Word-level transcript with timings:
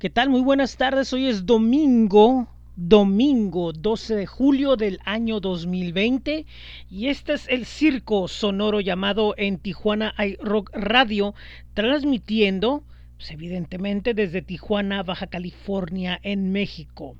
¿Qué 0.00 0.08
tal? 0.08 0.30
Muy 0.30 0.40
buenas 0.40 0.78
tardes. 0.78 1.12
Hoy 1.12 1.26
es 1.26 1.44
domingo, 1.44 2.48
domingo 2.74 3.74
12 3.74 4.16
de 4.16 4.26
julio 4.26 4.76
del 4.76 4.98
año 5.04 5.40
2020 5.40 6.46
y 6.90 7.08
este 7.08 7.34
es 7.34 7.46
el 7.48 7.66
circo 7.66 8.26
sonoro 8.26 8.80
llamado 8.80 9.34
en 9.36 9.58
Tijuana 9.58 10.14
Rock 10.40 10.70
Radio, 10.72 11.34
transmitiendo, 11.74 12.82
pues, 13.18 13.30
evidentemente, 13.30 14.14
desde 14.14 14.40
Tijuana, 14.40 15.02
Baja 15.02 15.26
California, 15.26 16.18
en 16.22 16.50
México. 16.50 17.18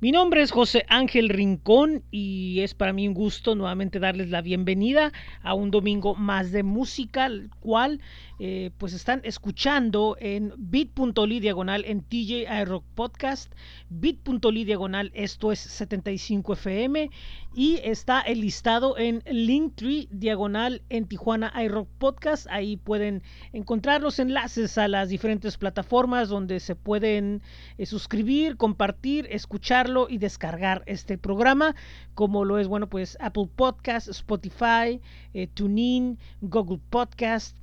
Mi 0.00 0.10
nombre 0.10 0.42
es 0.42 0.50
José 0.50 0.84
Ángel 0.88 1.28
Rincón 1.28 2.02
y 2.10 2.60
es 2.60 2.74
para 2.74 2.92
mí 2.92 3.06
un 3.06 3.14
gusto 3.14 3.54
nuevamente 3.54 4.00
darles 4.00 4.28
la 4.28 4.42
bienvenida 4.42 5.12
a 5.42 5.54
un 5.54 5.70
domingo 5.70 6.16
más 6.16 6.50
de 6.50 6.64
música, 6.64 7.26
el 7.26 7.48
cual 7.60 8.00
eh, 8.40 8.72
pues 8.78 8.92
están 8.92 9.20
escuchando 9.22 10.16
en 10.18 10.52
bit.ly 10.56 11.38
diagonal 11.38 11.84
en 11.86 12.02
TJ 12.02 12.46
iRock 12.62 12.84
Podcast, 12.96 13.52
bit.ly 13.88 14.64
diagonal 14.64 15.12
esto 15.14 15.52
es 15.52 15.60
75 15.60 16.54
FM 16.54 17.10
y 17.54 17.78
está 17.84 18.20
el 18.20 18.40
listado 18.40 18.98
en 18.98 19.22
Linktree 19.30 20.08
diagonal 20.10 20.82
en 20.88 21.06
Tijuana 21.06 21.52
iRock 21.62 21.88
Podcast. 21.98 22.48
Ahí 22.50 22.76
pueden 22.76 23.22
encontrar 23.52 24.02
los 24.02 24.18
enlaces 24.18 24.76
a 24.76 24.88
las 24.88 25.08
diferentes 25.08 25.56
plataformas 25.56 26.28
donde 26.28 26.58
se 26.58 26.74
pueden 26.74 27.42
eh, 27.78 27.86
suscribir, 27.86 28.56
compartir, 28.56 29.28
y 30.08 30.18
descargar 30.18 30.82
este 30.86 31.18
programa, 31.18 31.74
como 32.14 32.44
lo 32.44 32.58
es, 32.58 32.68
bueno, 32.68 32.88
pues 32.88 33.18
Apple 33.20 33.48
Podcast, 33.54 34.08
Spotify, 34.08 35.00
eh, 35.34 35.46
TuneIn, 35.52 36.18
Google 36.40 36.80
Podcast 36.90 37.56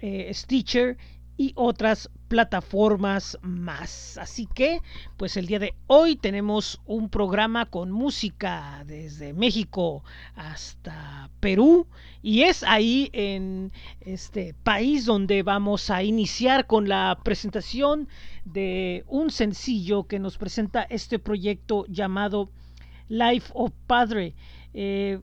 eh, 0.00 0.32
Stitcher 0.34 0.96
y 1.38 1.52
otras 1.54 2.10
plataformas 2.26 3.38
más. 3.40 4.18
Así 4.18 4.46
que, 4.46 4.82
pues 5.16 5.36
el 5.36 5.46
día 5.46 5.60
de 5.60 5.74
hoy 5.86 6.16
tenemos 6.16 6.80
un 6.84 7.08
programa 7.08 7.64
con 7.66 7.90
música 7.92 8.84
desde 8.86 9.32
México 9.32 10.04
hasta 10.34 11.30
Perú 11.40 11.86
y 12.22 12.42
es 12.42 12.64
ahí 12.64 13.08
en 13.12 13.72
este 14.00 14.54
país 14.64 15.06
donde 15.06 15.44
vamos 15.44 15.88
a 15.90 16.02
iniciar 16.02 16.66
con 16.66 16.88
la 16.88 17.18
presentación 17.22 18.08
de 18.44 19.04
un 19.06 19.30
sencillo 19.30 20.08
que 20.08 20.18
nos 20.18 20.36
presenta 20.38 20.82
este 20.82 21.20
proyecto 21.20 21.86
llamado 21.86 22.50
Life 23.08 23.50
of 23.54 23.72
Padre. 23.86 24.34
Eh, 24.74 25.20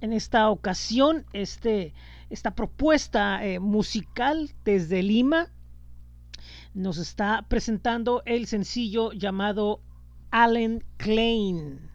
en 0.00 0.12
esta 0.12 0.50
ocasión, 0.50 1.26
este 1.32 1.94
esta 2.30 2.54
propuesta 2.54 3.44
eh, 3.44 3.60
musical 3.60 4.50
desde 4.64 5.02
Lima. 5.02 5.50
Nos 6.74 6.98
está 6.98 7.46
presentando 7.48 8.22
el 8.26 8.46
sencillo 8.46 9.12
llamado 9.12 9.80
Allen 10.30 10.84
Klein, 10.98 11.90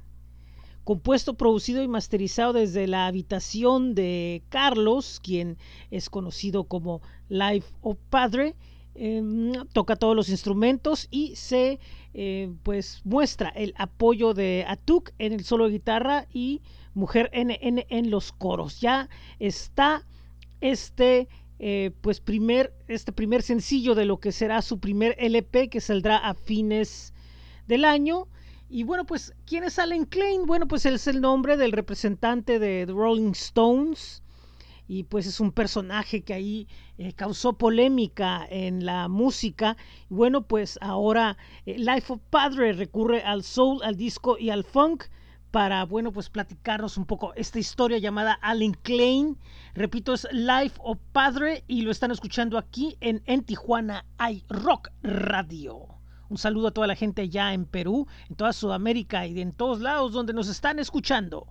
compuesto, 0.84 1.36
producido 1.36 1.84
y 1.84 1.88
masterizado 1.88 2.54
desde 2.54 2.88
la 2.88 3.06
habitación 3.06 3.94
de 3.94 4.44
Carlos, 4.50 5.20
quien 5.22 5.58
es 5.92 6.10
conocido 6.10 6.64
como 6.64 7.02
Life 7.30 7.68
of 7.82 7.98
Padre. 8.10 8.56
Em, 8.94 9.54
toca 9.72 9.96
todos 9.96 10.16
los 10.16 10.28
instrumentos 10.28 11.08
y 11.12 11.36
se 11.38 11.80
eh, 12.14 12.52
pues 12.64 13.02
muestra 13.06 13.50
el 13.50 13.74
apoyo 13.78 14.34
de 14.34 14.66
Atuk 14.68 15.12
en 15.18 15.32
el 15.32 15.46
solo 15.46 15.66
de 15.66 15.72
guitarra 15.72 16.28
y 16.34 16.62
Mujer 16.94 17.32
NN 17.34 17.86
en 17.88 18.12
los 18.12 18.34
coros. 18.34 18.82
Ya 18.82 19.08
está 19.40 20.06
este 20.60 21.30
eh, 21.60 21.92
pues 22.02 22.20
primer, 22.20 22.74
este 22.90 23.14
primer 23.14 23.44
sencillo 23.44 23.96
de 23.96 24.04
lo 24.04 24.20
que 24.20 24.34
será 24.34 24.62
su 24.62 24.80
primer 24.80 25.16
LP 25.20 25.70
que 25.70 25.80
saldrá 25.80 26.18
a 26.18 26.34
fines 26.34 27.14
del 27.68 27.86
año. 27.86 28.28
Y 28.70 28.84
bueno, 28.84 29.06
pues, 29.06 29.34
¿quién 29.46 29.64
es 29.64 29.80
Allen 29.80 30.06
Klein? 30.06 30.46
Bueno, 30.46 30.68
pues 30.68 30.86
él 30.86 30.96
es 30.96 31.08
el 31.08 31.22
nombre 31.22 31.58
del 31.58 31.72
representante 31.72 32.58
de 32.58 32.86
The 32.86 32.94
Rolling 32.94 33.32
Stones. 33.32 34.21
Y 34.94 35.04
pues 35.04 35.26
es 35.26 35.40
un 35.40 35.54
personaje 35.54 36.22
que 36.22 36.34
ahí 36.34 36.68
eh, 36.98 37.14
causó 37.14 37.54
polémica 37.54 38.46
en 38.50 38.86
la 38.86 39.08
música. 39.08 39.78
Bueno, 40.10 40.42
pues 40.42 40.78
ahora 40.82 41.38
eh, 41.66 41.78
Life 41.78 42.12
of 42.12 42.20
Padre 42.30 42.74
recurre 42.74 43.24
al 43.24 43.44
soul, 43.44 43.82
al 43.84 43.96
disco 43.96 44.38
y 44.38 44.50
al 44.50 44.66
funk 44.66 45.06
para, 45.50 45.86
bueno, 45.86 46.12
pues 46.12 46.30
platicarnos 46.30 46.98
un 46.98 47.06
poco 47.06 47.34
esta 47.36 47.58
historia 47.58 48.00
llamada 48.00 48.34
Allen 48.42 48.74
Klein. 48.74 49.38
Repito, 49.76 50.14
es 50.14 50.28
Life 50.34 50.78
of 50.84 51.00
Padre 51.14 51.64
y 51.70 51.84
lo 51.84 51.92
están 51.92 52.12
escuchando 52.12 52.58
aquí 52.58 52.98
en, 53.00 53.24
en 53.28 53.46
Tijuana 53.46 54.06
hay 54.18 54.44
Rock 54.50 54.90
Radio. 55.04 55.86
Un 56.28 56.38
saludo 56.38 56.68
a 56.68 56.72
toda 56.72 56.88
la 56.88 56.96
gente 56.98 57.22
allá 57.22 57.54
en 57.54 57.64
Perú, 57.64 58.08
en 58.30 58.36
toda 58.36 58.52
Sudamérica 58.52 59.26
y 59.26 59.40
en 59.40 59.54
todos 59.54 59.80
lados 59.80 60.12
donde 60.12 60.34
nos 60.34 60.50
están 60.50 60.80
escuchando. 60.80 61.48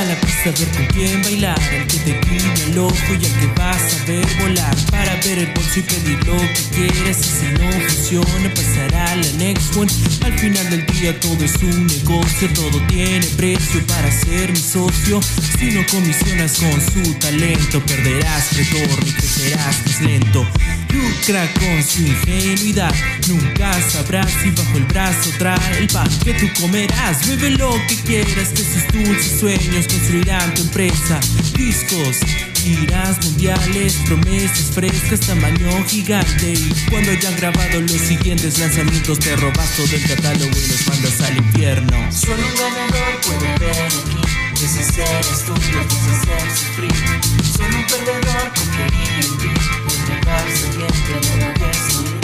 A 0.00 0.04
la 0.04 0.20
pista 0.20 0.48
a 0.48 0.52
ver 0.52 0.68
con 0.70 0.86
quién 0.86 1.22
bailar. 1.22 1.60
Al 1.60 1.86
que 1.86 1.98
te 1.98 2.20
guiña 2.26 2.54
el 2.66 2.78
ojo 2.78 3.10
y 3.20 3.24
al 3.24 3.40
que 3.40 3.46
vas 3.56 3.94
a 3.94 4.04
ver 4.06 4.26
volar. 4.40 4.76
Para 4.90 5.14
ver 5.16 5.38
el 5.38 5.52
bolso 5.52 5.80
y 5.80 5.82
pedir 5.82 6.18
lo 6.26 6.36
que 6.36 6.62
quieras 6.74 7.18
Y 7.18 7.30
si 7.38 7.46
no 7.58 7.70
funciona 7.70 8.54
pasará 8.54 9.16
la 9.16 9.32
next 9.38 9.76
one. 9.76 9.90
Al 10.24 10.38
final 10.38 10.70
del 10.70 10.86
día 10.86 11.18
todo 11.20 11.44
es 11.44 11.56
un 11.62 11.86
negocio 11.86 12.48
Todo 12.54 12.78
tiene 12.88 13.26
precio 13.36 13.86
para 13.86 14.10
ser 14.10 14.50
mi 14.50 14.58
socio. 14.58 15.20
Si 15.58 15.70
no 15.70 15.84
comisionas 15.90 16.58
con 16.58 16.80
su 16.80 17.14
talento 17.14 17.84
Perderás 17.84 18.56
retorno 18.56 19.06
y 19.06 19.12
crecerás 19.12 19.76
más 19.86 20.00
lento 20.00 20.46
Lucra 20.92 21.48
con 21.54 21.82
su 21.82 22.02
ingenuidad 22.02 22.94
Nunca 23.28 23.72
sabrás 23.90 24.30
si 24.42 24.50
bajo 24.50 24.76
el 24.76 24.84
brazo 24.84 25.30
trae 25.38 25.78
el 25.78 25.86
pan 25.88 26.08
que 26.24 26.34
tú 26.34 26.46
comerás 26.60 27.26
Bebe 27.26 27.50
lo 27.50 27.70
que 27.88 27.96
quieras 27.96 28.48
que 28.48 28.62
sus 28.62 28.86
dulces 28.92 29.40
sueños 29.40 29.86
construirán 29.86 30.54
tu 30.54 30.62
empresa. 30.62 31.20
Discos, 31.56 32.18
giras 32.54 33.24
mundiales, 33.24 33.94
promesas 34.06 34.70
frescas, 34.72 35.20
tamaño 35.20 35.84
gigante. 35.86 36.52
Y 36.52 36.74
cuando 36.90 37.10
hayan 37.10 37.36
grabado 37.36 37.80
los 37.80 37.92
siguientes 37.92 38.58
lanzamientos, 38.58 39.18
te 39.18 39.36
robas 39.36 39.76
todo 39.76 39.94
el 39.94 40.02
catálogo 40.06 40.50
y 40.56 40.68
los 40.68 40.86
mandas 40.88 41.20
al 41.20 41.36
infierno. 41.36 42.12
Solo 42.12 42.42
un 42.46 42.54
ganador 42.54 43.20
puede 43.22 43.58
ver 43.58 43.86
aquí. 43.86 44.39
Tú, 44.60 44.66
lo 44.66 44.68
vas 44.68 46.06
a 46.06 46.12
hacer 46.20 46.50
sufrir. 46.54 46.92
Solo 47.56 47.78
un 47.78 47.86
perdedor 47.86 48.52
confiaría 48.54 49.14
en 49.16 49.38
ti. 49.38 49.48
Entregarse 49.88 50.66
bien, 50.76 50.94
tener 51.06 51.54
que 51.54 51.70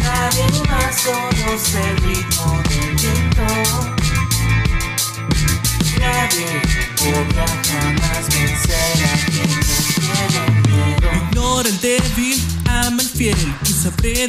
Nadie 0.02 0.44
más 0.68 0.96
conoce 1.00 1.80
el 1.80 1.96
ritmo 1.96 2.62
del 2.68 2.90
viento. 2.96 3.48
Nadie 5.98 6.60
jamás 6.98 7.65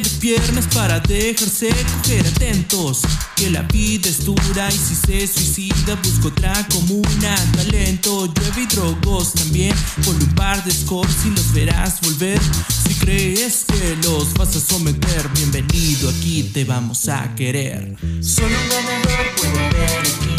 de 0.00 0.10
piernas 0.20 0.66
para 0.74 1.00
dejarse 1.00 1.70
coger 2.02 2.26
atentos. 2.26 3.02
Que 3.36 3.50
la 3.50 3.62
vida 3.62 4.08
es 4.08 4.24
dura 4.24 4.68
y 4.68 4.78
si 4.78 4.94
se 4.94 5.26
suicida 5.26 5.94
busco 6.02 6.28
otra 6.28 6.66
comuna. 6.68 7.34
Talento, 7.52 8.26
llueve 8.26 8.62
y 8.62 8.66
drogos 8.66 9.32
también. 9.32 9.74
Con 10.04 10.16
un 10.16 10.34
par 10.34 10.62
de 10.64 10.70
scores 10.70 11.16
y 11.26 11.30
los 11.30 11.52
verás 11.52 12.00
volver. 12.00 12.40
Si 12.86 12.94
crees 12.94 13.64
que 13.66 13.96
los 14.02 14.34
vas 14.34 14.56
a 14.56 14.60
someter, 14.60 15.28
bienvenido 15.34 16.10
aquí 16.10 16.44
te 16.52 16.64
vamos 16.64 17.08
a 17.08 17.34
querer. 17.34 17.96
Solo 18.20 18.48
un 18.48 18.68
ganador 18.68 19.34
puede 19.36 19.68
ver 19.70 20.00
aquí 20.00 20.38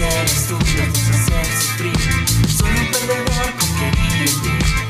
eres 0.00 0.46
tú, 0.46 0.54
lo 0.54 0.58
vas 0.58 1.30
a 1.30 1.40
hacer 1.40 1.46
sufrir. 1.60 1.92
Soy 2.56 2.70
un 2.70 2.90
perdedor 2.92 3.54
confía 3.58 3.88
en 4.20 4.42
ti. 4.42 4.87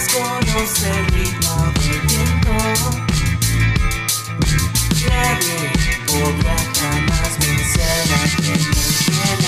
Más 0.00 0.08
conoce 0.12 0.90
el 0.90 1.06
ritmo 1.08 1.54
del 1.80 2.00
viento. 2.02 2.54
Nadie 5.08 5.60
podrá 6.06 6.56
jamás 6.78 7.32
vencer 7.38 8.06
a 8.12 8.22
quien 8.36 8.60
no 8.60 8.80
tiene 9.04 9.39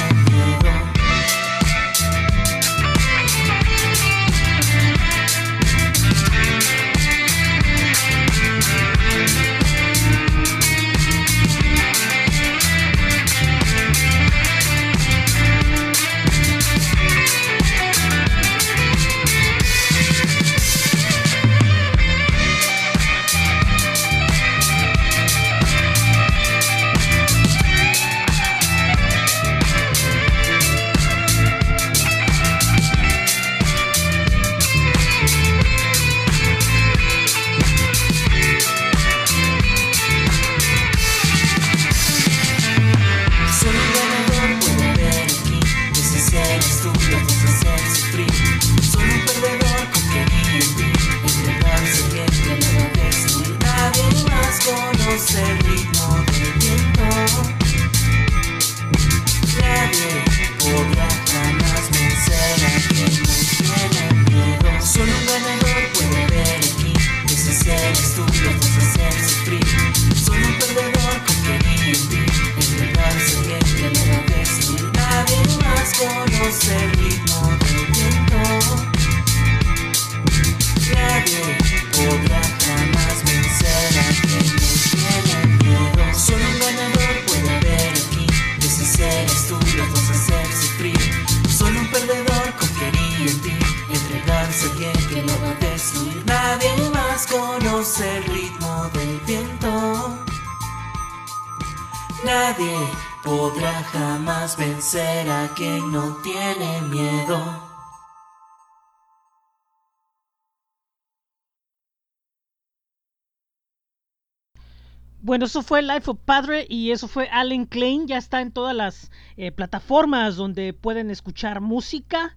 Bueno, 115.25 115.45
eso 115.45 115.63
fue 115.63 115.83
Life 115.83 116.11
of 116.11 116.19
Padre 116.25 116.67
y 116.69 116.91
eso 116.91 117.07
fue 117.07 117.29
Allen 117.31 117.67
Klein. 117.67 118.09
Ya 118.09 118.19
está 118.19 118.41
en 118.41 118.51
todas 118.51 118.75
las 118.75 119.13
eh, 119.37 119.53
plataformas 119.53 120.35
donde 120.35 120.73
pueden 120.73 121.13
escuchar 121.13 121.61
música. 121.61 122.37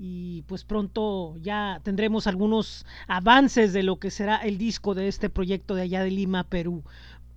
Y 0.00 0.42
pues 0.48 0.64
pronto 0.64 1.36
ya 1.36 1.80
tendremos 1.84 2.26
algunos 2.26 2.86
avances 3.06 3.72
de 3.72 3.84
lo 3.84 4.00
que 4.00 4.10
será 4.10 4.38
el 4.38 4.58
disco 4.58 4.96
de 4.96 5.06
este 5.06 5.30
proyecto 5.30 5.76
de 5.76 5.82
allá 5.82 6.02
de 6.02 6.10
Lima, 6.10 6.42
Perú. 6.42 6.82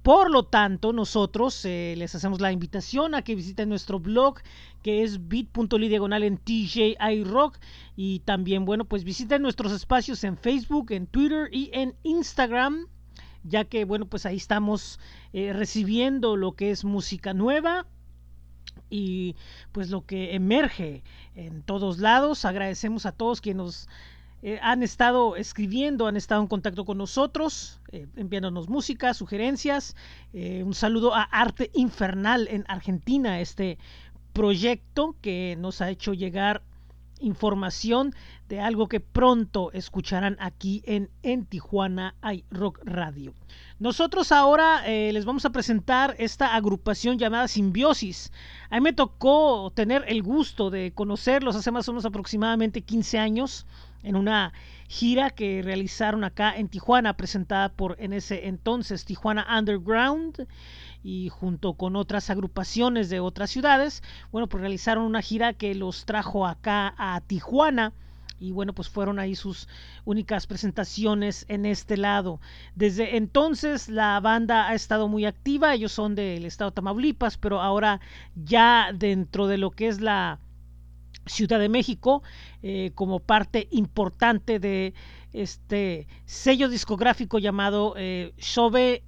Por 0.02 0.32
lo 0.32 0.46
tanto, 0.46 0.94
nosotros 0.94 1.64
eh, 1.66 1.94
les 1.96 2.16
hacemos 2.16 2.42
la 2.42 2.52
invitación 2.52 3.14
a 3.14 3.22
que 3.22 3.36
visiten 3.36 3.70
nuestro 3.70 4.00
blog 4.00 4.40
que 4.82 5.04
es 5.04 5.28
bit.ly 5.28 5.90
diagonal 5.90 6.24
en 6.24 6.40
TJI 6.40 7.24
Rock 7.24 7.60
y 7.96 8.22
también, 8.22 8.66
bueno, 8.66 8.86
pues 8.86 9.04
visiten 9.04 9.44
nuestros 9.44 9.72
espacios 9.74 10.24
en 10.24 10.38
Facebook, 10.38 10.92
en 10.92 11.06
Twitter 11.06 11.50
y 11.52 11.70
en 11.72 11.94
Instagram, 12.02 12.88
ya 13.48 13.66
que, 13.66 13.86
bueno, 13.86 14.06
pues 14.06 14.26
ahí 14.26 14.38
estamos 14.38 15.00
eh, 15.34 15.54
recibiendo 15.54 16.36
lo 16.36 16.54
que 16.54 16.72
es 16.72 16.84
música 16.84 17.34
nueva 17.34 17.86
y 18.90 19.36
pues 19.72 19.90
lo 19.90 20.06
que 20.06 20.36
emerge 20.36 21.04
en 21.36 21.64
todos 21.64 22.00
lados. 22.00 22.46
Agradecemos 22.46 23.06
a 23.06 23.12
todos 23.12 23.42
quienes 23.42 23.58
nos 23.58 23.90
eh, 24.44 24.60
han 24.62 24.84
estado 24.84 25.36
escribiendo, 25.36 26.08
han 26.08 26.16
estado 26.16 26.42
en 26.42 26.48
contacto 26.48 26.86
con 26.86 26.98
nosotros, 26.98 27.80
eh, 27.92 28.08
enviándonos 28.16 28.70
música, 28.70 29.14
sugerencias. 29.14 29.96
Un 30.34 30.74
saludo 30.74 31.16
a 31.16 31.24
Arte 31.24 31.72
Infernal 31.74 32.48
en 32.50 32.64
Argentina, 32.68 33.40
este 33.40 33.80
proyecto 34.34 35.16
que 35.22 35.56
nos 35.58 35.82
ha 35.82 35.90
hecho 35.90 36.14
llegar 36.14 36.62
información 37.22 38.14
de 38.50 38.60
algo 38.60 38.88
que 38.88 39.00
pronto 39.00 39.72
escucharán 39.74 40.38
aquí 40.40 40.84
en, 40.86 41.10
en 41.24 41.46
Tijuana 41.46 42.16
hay 42.22 42.44
Rock 42.50 42.80
Radio. 42.84 43.34
Nosotros 43.80 44.32
ahora 44.32 44.84
les 44.88 45.26
vamos 45.26 45.46
a 45.46 45.52
presentar 45.52 46.16
esta 46.18 46.56
agrupación 46.56 47.20
llamada 47.20 47.48
Simbiosis. 47.48 48.32
A 48.70 48.76
mí 48.76 48.82
me 48.82 48.94
tocó 48.94 49.72
tener 49.76 50.04
el 50.08 50.24
gusto 50.24 50.70
de 50.70 50.92
conocerlos 50.94 51.56
hace 51.56 51.72
más 51.72 51.88
o 51.88 51.92
menos 51.92 52.06
aproximadamente 52.06 52.82
15 52.82 53.20
años 53.20 53.66
en 54.04 54.16
una 54.16 54.54
gira 54.88 55.30
que 55.30 55.62
realizaron 55.62 56.24
acá 56.24 56.56
en 56.56 56.70
Tijuana, 56.70 57.18
presentada 57.18 57.70
por 57.70 57.98
en 58.00 58.14
ese 58.14 58.48
entonces 58.48 59.06
Tijuana 59.06 59.46
Underground 59.58 60.48
y 61.08 61.30
junto 61.30 61.76
con 61.76 61.96
otras 61.96 62.30
agrupaciones 62.30 63.10
de 63.10 63.22
otras 63.22 63.50
ciudades, 63.50 64.04
bueno, 64.30 64.48
pues 64.48 64.60
realizaron 64.60 65.06
una 65.06 65.22
gira 65.22 65.54
que 65.54 65.74
los 65.74 66.04
trajo 66.04 66.46
acá 66.46 66.94
a 66.98 67.22
Tijuana 67.22 67.94
y 68.42 68.52
bueno, 68.52 68.74
pues 68.74 68.90
fueron 68.90 69.18
ahí 69.18 69.34
sus 69.34 69.70
únicas 70.04 70.48
presentaciones 70.48 71.46
en 71.48 71.66
este 71.66 71.96
lado. 71.96 72.42
Desde 72.76 73.16
entonces 73.16 73.88
la 73.88 74.20
banda 74.20 74.68
ha 74.68 74.74
estado 74.74 75.08
muy 75.08 75.24
activa, 75.24 75.74
ellos 75.74 75.94
son 75.94 76.14
del 76.14 76.44
estado 76.44 76.72
de 76.72 76.76
Tamaulipas, 76.76 77.38
pero 77.38 77.62
ahora 77.62 78.02
ya 78.36 78.92
dentro 78.94 79.48
de 79.48 79.58
lo 79.58 79.72
que 79.72 79.88
es 79.88 80.02
la 80.02 80.40
Ciudad 81.26 81.60
de 81.60 81.70
México 81.70 82.22
eh, 82.64 82.92
como 82.96 83.20
parte 83.20 83.70
importante 83.72 84.60
de 84.60 84.94
este 85.32 86.06
sello 86.26 86.68
discográfico 86.68 87.40
llamado 87.40 87.94
eh, 87.96 88.34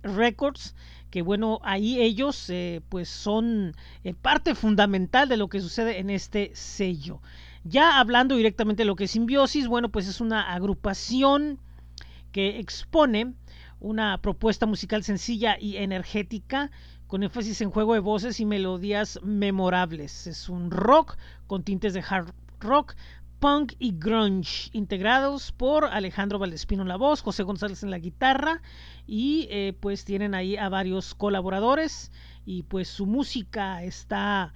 Records 0.03 0.75
que 1.09 1.21
bueno 1.21 1.59
ahí 1.63 1.99
ellos 2.01 2.49
eh, 2.49 2.81
pues 2.89 3.09
son 3.09 3.75
eh, 4.03 4.13
parte 4.13 4.55
fundamental 4.55 5.29
de 5.29 5.37
lo 5.37 5.47
que 5.47 5.61
sucede 5.61 5.99
en 5.99 6.09
este 6.09 6.51
sello 6.53 7.21
ya 7.63 7.99
hablando 7.99 8.35
directamente 8.35 8.83
de 8.83 8.87
lo 8.87 8.95
que 8.95 9.05
es 9.05 9.11
Simbiosis 9.11 9.67
bueno 9.67 9.89
pues 9.89 10.07
es 10.07 10.21
una 10.21 10.53
agrupación 10.53 11.59
que 12.31 12.59
expone 12.59 13.33
una 13.79 14.17
propuesta 14.19 14.65
musical 14.65 15.03
sencilla 15.03 15.57
y 15.59 15.77
energética 15.77 16.71
con 17.07 17.23
énfasis 17.23 17.61
en 17.61 17.71
juego 17.71 17.95
de 17.95 18.01
voces 18.01 18.39
y 18.39 18.45
melodías 18.45 19.19
memorables. 19.23 20.27
Es 20.27 20.47
un 20.47 20.69
rock 20.69 21.17
con 21.47 21.63
tintes 21.63 21.95
de 21.95 22.03
hard 22.07 22.31
rock, 22.59 22.93
punk 23.39 23.73
y 23.79 23.93
grunge, 23.97 24.69
integrados 24.73 25.51
por 25.51 25.85
Alejandro 25.85 26.39
Valdespino 26.39 26.81
en 26.81 26.89
la 26.89 26.97
voz, 26.97 27.21
José 27.21 27.43
González 27.43 27.83
en 27.83 27.91
la 27.91 27.99
guitarra 27.99 28.61
y 29.07 29.47
eh, 29.49 29.73
pues 29.79 30.05
tienen 30.05 30.35
ahí 30.35 30.57
a 30.57 30.69
varios 30.69 31.15
colaboradores 31.15 32.11
y 32.45 32.63
pues 32.63 32.87
su 32.87 33.05
música 33.05 33.83
está 33.83 34.53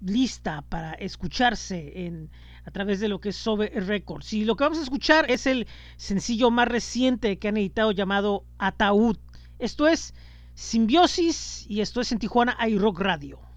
lista 0.00 0.64
para 0.68 0.92
escucharse 0.92 2.06
en, 2.06 2.30
a 2.64 2.70
través 2.70 3.00
de 3.00 3.08
lo 3.08 3.20
que 3.20 3.30
es 3.30 3.36
Sobe 3.36 3.70
Records. 3.70 4.32
Y 4.32 4.44
lo 4.44 4.56
que 4.56 4.64
vamos 4.64 4.78
a 4.78 4.82
escuchar 4.82 5.30
es 5.30 5.46
el 5.46 5.66
sencillo 5.96 6.50
más 6.50 6.68
reciente 6.68 7.38
que 7.38 7.48
han 7.48 7.56
editado 7.56 7.92
llamado 7.92 8.44
Ataúd. 8.58 9.16
Esto 9.58 9.88
es 9.88 10.14
Simbiosis 10.54 11.66
y 11.68 11.80
esto 11.80 12.00
es 12.00 12.12
en 12.12 12.18
Tijuana 12.18 12.56
iRock 12.68 13.00
Radio. 13.00 13.47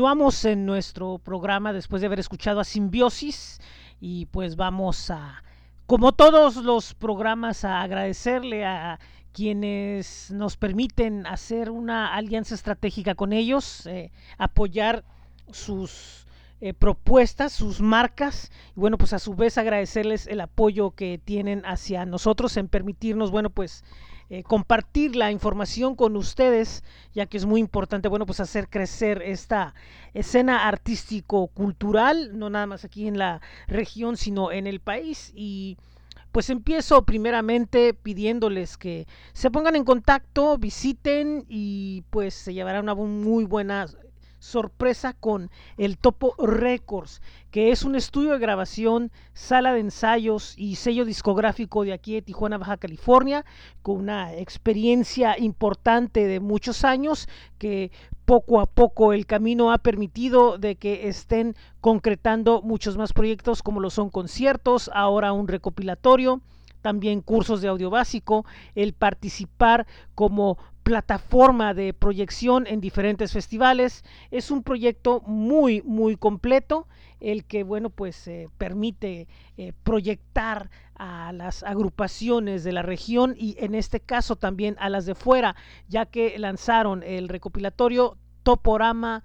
Continuamos 0.00 0.46
en 0.46 0.64
nuestro 0.64 1.18
programa 1.18 1.74
después 1.74 2.00
de 2.00 2.06
haber 2.06 2.20
escuchado 2.20 2.58
a 2.58 2.64
Simbiosis 2.64 3.60
y 4.00 4.24
pues 4.24 4.56
vamos 4.56 5.10
a, 5.10 5.44
como 5.84 6.12
todos 6.12 6.56
los 6.56 6.94
programas, 6.94 7.66
a 7.66 7.82
agradecerle 7.82 8.64
a 8.64 8.98
quienes 9.34 10.30
nos 10.30 10.56
permiten 10.56 11.26
hacer 11.26 11.70
una 11.70 12.14
alianza 12.14 12.54
estratégica 12.54 13.14
con 13.14 13.34
ellos, 13.34 13.84
eh, 13.84 14.10
apoyar 14.38 15.04
sus 15.52 16.26
eh, 16.62 16.72
propuestas, 16.72 17.52
sus 17.52 17.82
marcas, 17.82 18.50
y 18.74 18.80
bueno, 18.80 18.96
pues 18.96 19.12
a 19.12 19.18
su 19.18 19.34
vez 19.34 19.58
agradecerles 19.58 20.26
el 20.28 20.40
apoyo 20.40 20.92
que 20.92 21.20
tienen 21.22 21.62
hacia 21.66 22.06
nosotros 22.06 22.56
en 22.56 22.68
permitirnos, 22.68 23.30
bueno, 23.30 23.50
pues 23.50 23.84
eh, 24.30 24.44
compartir 24.44 25.16
la 25.16 25.32
información 25.32 25.96
con 25.96 26.14
ustedes, 26.14 26.84
ya 27.12 27.26
que 27.26 27.36
es 27.36 27.46
muy 27.46 27.58
importante, 27.58 28.06
bueno, 28.08 28.26
pues 28.26 28.38
hacer 28.38 28.68
crecer 28.68 29.22
esta 29.22 29.74
escena 30.14 30.68
artístico-cultural, 30.68 32.38
no 32.38 32.48
nada 32.48 32.66
más 32.66 32.84
aquí 32.84 33.08
en 33.08 33.18
la 33.18 33.40
región, 33.66 34.16
sino 34.16 34.52
en 34.52 34.68
el 34.68 34.78
país. 34.78 35.32
Y 35.34 35.78
pues 36.30 36.48
empiezo 36.48 37.04
primeramente 37.04 37.92
pidiéndoles 37.92 38.76
que 38.78 39.08
se 39.32 39.50
pongan 39.50 39.74
en 39.74 39.84
contacto, 39.84 40.58
visiten 40.58 41.44
y 41.48 42.04
pues 42.10 42.34
se 42.34 42.54
llevará 42.54 42.80
una 42.80 42.94
muy 42.94 43.44
buena 43.44 43.88
sorpresa 44.40 45.12
con 45.12 45.50
el 45.76 45.98
Topo 45.98 46.34
Records, 46.38 47.22
que 47.52 47.70
es 47.70 47.84
un 47.84 47.94
estudio 47.94 48.32
de 48.32 48.38
grabación, 48.38 49.12
sala 49.32 49.72
de 49.72 49.80
ensayos 49.80 50.54
y 50.56 50.74
sello 50.74 51.04
discográfico 51.04 51.84
de 51.84 51.92
aquí 51.92 52.14
de 52.14 52.22
Tijuana, 52.22 52.58
Baja 52.58 52.78
California, 52.78 53.44
con 53.82 53.98
una 53.98 54.34
experiencia 54.34 55.38
importante 55.38 56.26
de 56.26 56.40
muchos 56.40 56.84
años 56.84 57.28
que 57.58 57.92
poco 58.24 58.60
a 58.60 58.66
poco 58.66 59.12
el 59.12 59.26
camino 59.26 59.72
ha 59.72 59.78
permitido 59.78 60.56
de 60.58 60.76
que 60.76 61.08
estén 61.08 61.54
concretando 61.80 62.62
muchos 62.62 62.96
más 62.96 63.12
proyectos 63.12 63.62
como 63.62 63.80
lo 63.80 63.90
son 63.90 64.10
conciertos, 64.10 64.90
ahora 64.94 65.32
un 65.32 65.48
recopilatorio, 65.48 66.40
también 66.80 67.20
cursos 67.20 67.60
de 67.60 67.68
audio 67.68 67.90
básico, 67.90 68.46
el 68.74 68.92
participar 68.94 69.86
como 70.14 70.58
plataforma 70.90 71.72
de 71.72 71.94
proyección 71.94 72.66
en 72.66 72.80
diferentes 72.80 73.32
festivales. 73.32 74.02
Es 74.32 74.50
un 74.50 74.64
proyecto 74.64 75.20
muy, 75.20 75.82
muy 75.82 76.16
completo, 76.16 76.88
el 77.20 77.44
que, 77.44 77.62
bueno, 77.62 77.90
pues 77.90 78.26
eh, 78.26 78.48
permite 78.58 79.28
eh, 79.56 79.72
proyectar 79.84 80.68
a 80.96 81.32
las 81.32 81.62
agrupaciones 81.62 82.64
de 82.64 82.72
la 82.72 82.82
región 82.82 83.36
y 83.38 83.54
en 83.60 83.76
este 83.76 84.00
caso 84.00 84.34
también 84.34 84.74
a 84.80 84.88
las 84.88 85.06
de 85.06 85.14
fuera, 85.14 85.54
ya 85.86 86.06
que 86.06 86.36
lanzaron 86.40 87.04
el 87.04 87.28
recopilatorio 87.28 88.16
Toporama 88.42 89.22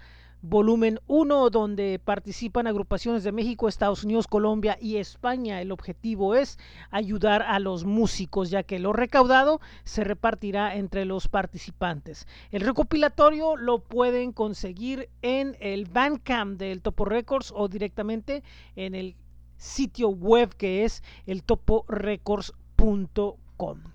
volumen 0.49 0.99
1, 1.07 1.49
donde 1.49 1.99
participan 2.03 2.67
agrupaciones 2.67 3.23
de 3.23 3.31
México, 3.31 3.67
Estados 3.67 4.03
Unidos, 4.03 4.27
Colombia 4.27 4.77
y 4.79 4.97
España. 4.97 5.61
El 5.61 5.71
objetivo 5.71 6.35
es 6.35 6.59
ayudar 6.91 7.41
a 7.41 7.59
los 7.59 7.85
músicos, 7.85 8.49
ya 8.49 8.63
que 8.63 8.79
lo 8.79 8.93
recaudado 8.93 9.59
se 9.83 10.03
repartirá 10.03 10.75
entre 10.75 11.05
los 11.05 11.27
participantes. 11.27 12.27
El 12.51 12.61
recopilatorio 12.61 13.57
lo 13.57 13.79
pueden 13.79 14.31
conseguir 14.31 15.09
en 15.21 15.57
el 15.59 15.85
Bandcamp 15.85 16.59
del 16.59 16.81
Topo 16.81 17.05
Records 17.05 17.51
o 17.55 17.67
directamente 17.67 18.43
en 18.75 18.95
el 18.95 19.15
sitio 19.57 20.09
web 20.09 20.55
que 20.55 20.85
es 20.85 21.03
el 21.25 21.43
toporecords.com. 21.43 23.94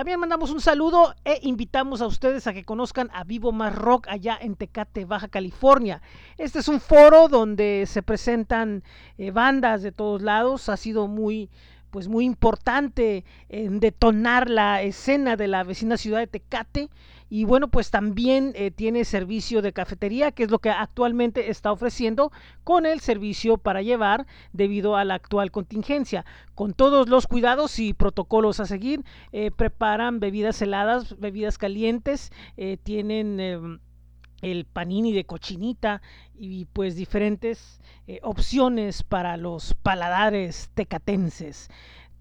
También 0.00 0.18
mandamos 0.18 0.50
un 0.50 0.62
saludo 0.62 1.14
e 1.26 1.40
invitamos 1.42 2.00
a 2.00 2.06
ustedes 2.06 2.46
a 2.46 2.54
que 2.54 2.64
conozcan 2.64 3.10
a 3.12 3.22
Vivo 3.22 3.52
Más 3.52 3.74
Rock 3.74 4.08
allá 4.08 4.38
en 4.40 4.56
Tecate, 4.56 5.04
Baja 5.04 5.28
California. 5.28 6.00
Este 6.38 6.60
es 6.60 6.68
un 6.68 6.80
foro 6.80 7.28
donde 7.28 7.84
se 7.86 8.02
presentan 8.02 8.82
eh, 9.18 9.30
bandas 9.30 9.82
de 9.82 9.92
todos 9.92 10.22
lados. 10.22 10.70
Ha 10.70 10.78
sido 10.78 11.06
muy 11.06 11.50
pues 11.90 12.08
muy 12.08 12.24
importante 12.24 13.26
en 13.50 13.78
detonar 13.78 14.48
la 14.48 14.80
escena 14.80 15.36
de 15.36 15.48
la 15.48 15.64
vecina 15.64 15.98
ciudad 15.98 16.20
de 16.20 16.28
Tecate 16.28 16.88
y 17.32 17.44
bueno, 17.44 17.68
pues 17.68 17.92
también 17.92 18.52
eh, 18.56 18.72
tiene 18.72 19.04
servicio 19.04 19.62
de 19.62 19.72
cafetería, 19.72 20.32
que 20.32 20.42
es 20.42 20.50
lo 20.50 20.58
que 20.58 20.70
actualmente 20.70 21.48
está 21.48 21.70
ofreciendo 21.70 22.32
con 22.64 22.86
el 22.86 22.98
servicio 22.98 23.56
para 23.56 23.82
llevar 23.82 24.26
debido 24.52 24.96
a 24.96 25.04
la 25.04 25.14
actual 25.14 25.52
contingencia. 25.52 26.24
Con 26.56 26.74
todos 26.74 27.08
los 27.08 27.28
cuidados 27.28 27.78
y 27.78 27.94
protocolos 27.94 28.58
a 28.58 28.66
seguir, 28.66 29.04
eh, 29.30 29.52
preparan 29.52 30.18
bebidas 30.18 30.60
heladas, 30.60 31.18
bebidas 31.20 31.56
calientes, 31.56 32.32
eh, 32.56 32.78
tienen 32.82 33.38
em, 33.38 33.78
el 34.42 34.64
panini 34.64 35.12
de 35.12 35.24
cochinita 35.24 36.02
y 36.34 36.64
pues 36.64 36.96
diferentes 36.96 37.80
opciones 38.22 39.04
para 39.04 39.36
los 39.36 39.74
paladares 39.74 40.70
tecatenses. 40.74 41.68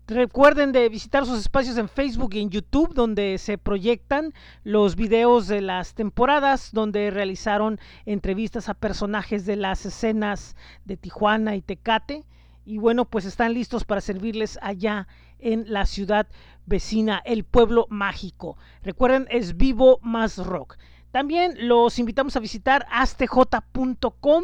Recuerden 0.10 0.72
de 0.72 0.90
visitar 0.90 1.24
sus 1.28 1.38
espacios 1.38 1.78
en 1.78 1.88
Facebook 1.88 2.34
y 2.34 2.40
en 2.40 2.50
YouTube 2.50 2.96
donde 2.96 3.38
se 3.38 3.60
proyectan 3.60 4.34
los 4.64 4.96
videos 4.96 5.48
de 5.48 5.62
las 5.62 5.94
temporadas 5.94 6.72
donde 6.72 7.12
realizaron 7.12 7.80
entrevistas 8.08 8.70
a 8.70 8.74
personajes 8.74 9.46
de 9.46 9.56
las 9.56 9.86
escenas 9.86 10.56
de 10.84 10.98
Tijuana 10.98 11.56
y 11.56 11.62
Tecate 11.62 12.26
y 12.66 12.80
bueno 12.80 13.06
pues 13.06 13.26
están 13.26 13.54
listos 13.54 13.84
para 13.84 14.02
servirles 14.02 14.58
allá 14.64 15.08
en 15.38 15.72
la 15.72 15.86
ciudad 15.86 16.26
vecina, 16.66 17.22
el 17.24 17.44
pueblo 17.44 17.86
mágico. 17.92 18.58
Recuerden 18.82 19.28
es 19.30 19.58
vivo 19.58 20.00
más 20.02 20.38
rock. 20.38 20.78
También 21.12 21.54
los 21.68 22.00
invitamos 22.00 22.36
a 22.36 22.40
visitar 22.40 22.88
astj.com, 22.90 24.44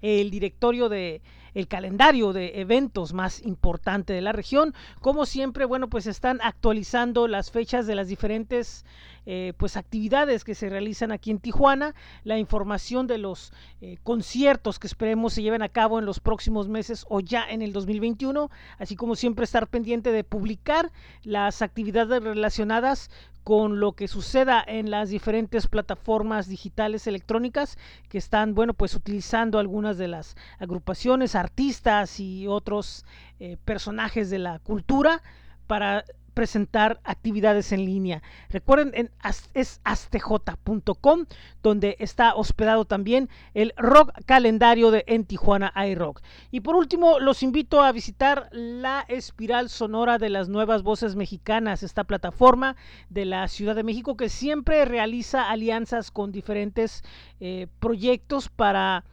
el 0.00 0.30
directorio 0.30 0.88
de 0.88 1.20
el 1.54 1.68
calendario 1.68 2.32
de 2.32 2.60
eventos 2.60 3.12
más 3.12 3.42
importante 3.42 4.12
de 4.12 4.20
la 4.20 4.32
región. 4.32 4.74
Como 5.00 5.26
siempre, 5.26 5.64
bueno, 5.64 5.88
pues 5.88 6.06
están 6.06 6.40
actualizando 6.42 7.28
las 7.28 7.50
fechas 7.50 7.86
de 7.86 7.94
las 7.94 8.08
diferentes 8.08 8.84
eh, 9.24 9.52
pues 9.56 9.76
actividades 9.76 10.42
que 10.42 10.56
se 10.56 10.68
realizan 10.68 11.12
aquí 11.12 11.30
en 11.30 11.38
Tijuana, 11.38 11.94
la 12.24 12.38
información 12.38 13.06
de 13.06 13.18
los 13.18 13.52
eh, 13.80 13.98
conciertos 14.02 14.80
que 14.80 14.88
esperemos 14.88 15.34
se 15.34 15.42
lleven 15.42 15.62
a 15.62 15.68
cabo 15.68 16.00
en 16.00 16.06
los 16.06 16.18
próximos 16.18 16.68
meses 16.68 17.06
o 17.08 17.20
ya 17.20 17.48
en 17.48 17.62
el 17.62 17.72
2021, 17.72 18.50
así 18.78 18.96
como 18.96 19.14
siempre 19.14 19.44
estar 19.44 19.68
pendiente 19.68 20.10
de 20.10 20.24
publicar 20.24 20.90
las 21.22 21.62
actividades 21.62 22.20
relacionadas 22.22 23.10
con 23.44 23.80
lo 23.80 23.92
que 23.92 24.08
suceda 24.08 24.62
en 24.66 24.90
las 24.90 25.10
diferentes 25.10 25.66
plataformas 25.66 26.48
digitales 26.48 27.06
electrónicas 27.06 27.76
que 28.08 28.18
están, 28.18 28.54
bueno, 28.54 28.74
pues 28.74 28.94
utilizando 28.94 29.58
algunas 29.58 29.98
de 29.98 30.08
las 30.08 30.36
agrupaciones, 30.58 31.34
artistas 31.34 32.20
y 32.20 32.46
otros 32.46 33.04
eh, 33.40 33.56
personajes 33.64 34.30
de 34.30 34.38
la 34.38 34.58
cultura 34.60 35.22
para 35.66 36.04
presentar 36.34 37.00
actividades 37.04 37.72
en 37.72 37.84
línea. 37.84 38.22
Recuerden, 38.50 38.92
en, 38.94 39.10
es 39.54 39.80
astj.com, 39.84 41.26
donde 41.62 41.96
está 41.98 42.34
hospedado 42.34 42.84
también 42.84 43.28
el 43.54 43.72
rock 43.76 44.12
calendario 44.26 44.90
de 44.90 45.04
En 45.06 45.24
Tijuana 45.24 45.72
iRock. 45.86 46.20
Y 46.50 46.60
por 46.60 46.76
último, 46.76 47.18
los 47.20 47.42
invito 47.42 47.82
a 47.82 47.92
visitar 47.92 48.48
la 48.52 49.04
espiral 49.08 49.68
sonora 49.68 50.18
de 50.18 50.30
las 50.30 50.48
nuevas 50.48 50.82
voces 50.82 51.16
mexicanas, 51.16 51.82
esta 51.82 52.04
plataforma 52.04 52.76
de 53.08 53.24
la 53.24 53.48
Ciudad 53.48 53.74
de 53.74 53.84
México 53.84 54.16
que 54.16 54.28
siempre 54.28 54.84
realiza 54.84 55.50
alianzas 55.50 56.10
con 56.10 56.32
diferentes 56.32 57.02
eh, 57.40 57.66
proyectos 57.80 58.48
para 58.48 59.04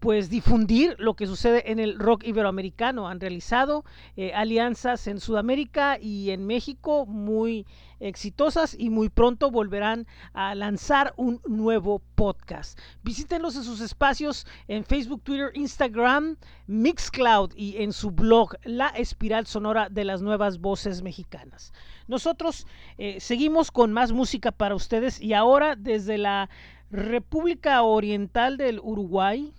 pues 0.00 0.28
difundir 0.28 0.94
lo 0.98 1.14
que 1.14 1.26
sucede 1.26 1.70
en 1.70 1.78
el 1.78 1.98
rock 1.98 2.24
iberoamericano. 2.24 3.08
Han 3.08 3.20
realizado 3.20 3.84
eh, 4.16 4.32
alianzas 4.34 5.06
en 5.06 5.20
Sudamérica 5.20 5.98
y 6.00 6.30
en 6.30 6.46
México 6.46 7.06
muy 7.06 7.66
exitosas 7.98 8.76
y 8.78 8.90
muy 8.90 9.08
pronto 9.08 9.50
volverán 9.50 10.06
a 10.34 10.54
lanzar 10.54 11.14
un 11.16 11.40
nuevo 11.46 12.02
podcast. 12.14 12.78
Visítenlos 13.02 13.56
en 13.56 13.64
sus 13.64 13.80
espacios 13.80 14.46
en 14.68 14.84
Facebook, 14.84 15.22
Twitter, 15.22 15.50
Instagram, 15.54 16.36
Mixcloud 16.66 17.52
y 17.56 17.78
en 17.78 17.92
su 17.92 18.10
blog 18.10 18.56
La 18.64 18.88
Espiral 18.88 19.46
Sonora 19.46 19.88
de 19.88 20.04
las 20.04 20.20
Nuevas 20.20 20.60
Voces 20.60 21.02
Mexicanas. 21.02 21.72
Nosotros 22.06 22.66
eh, 22.98 23.18
seguimos 23.20 23.70
con 23.70 23.92
más 23.92 24.12
música 24.12 24.52
para 24.52 24.74
ustedes 24.74 25.20
y 25.20 25.32
ahora 25.32 25.74
desde 25.74 26.18
la 26.18 26.50
República 26.90 27.82
Oriental 27.82 28.56
del 28.56 28.78
Uruguay, 28.80 29.52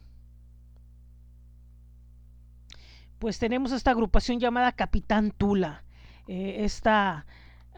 pues 3.20 3.40
tenemos 3.40 3.72
esta 3.72 3.92
agrupación 3.92 4.40
llamada 4.40 4.72
Capitán 4.72 5.32
Tula. 5.32 5.84
Eh, 6.28 6.58
esta 6.60 7.26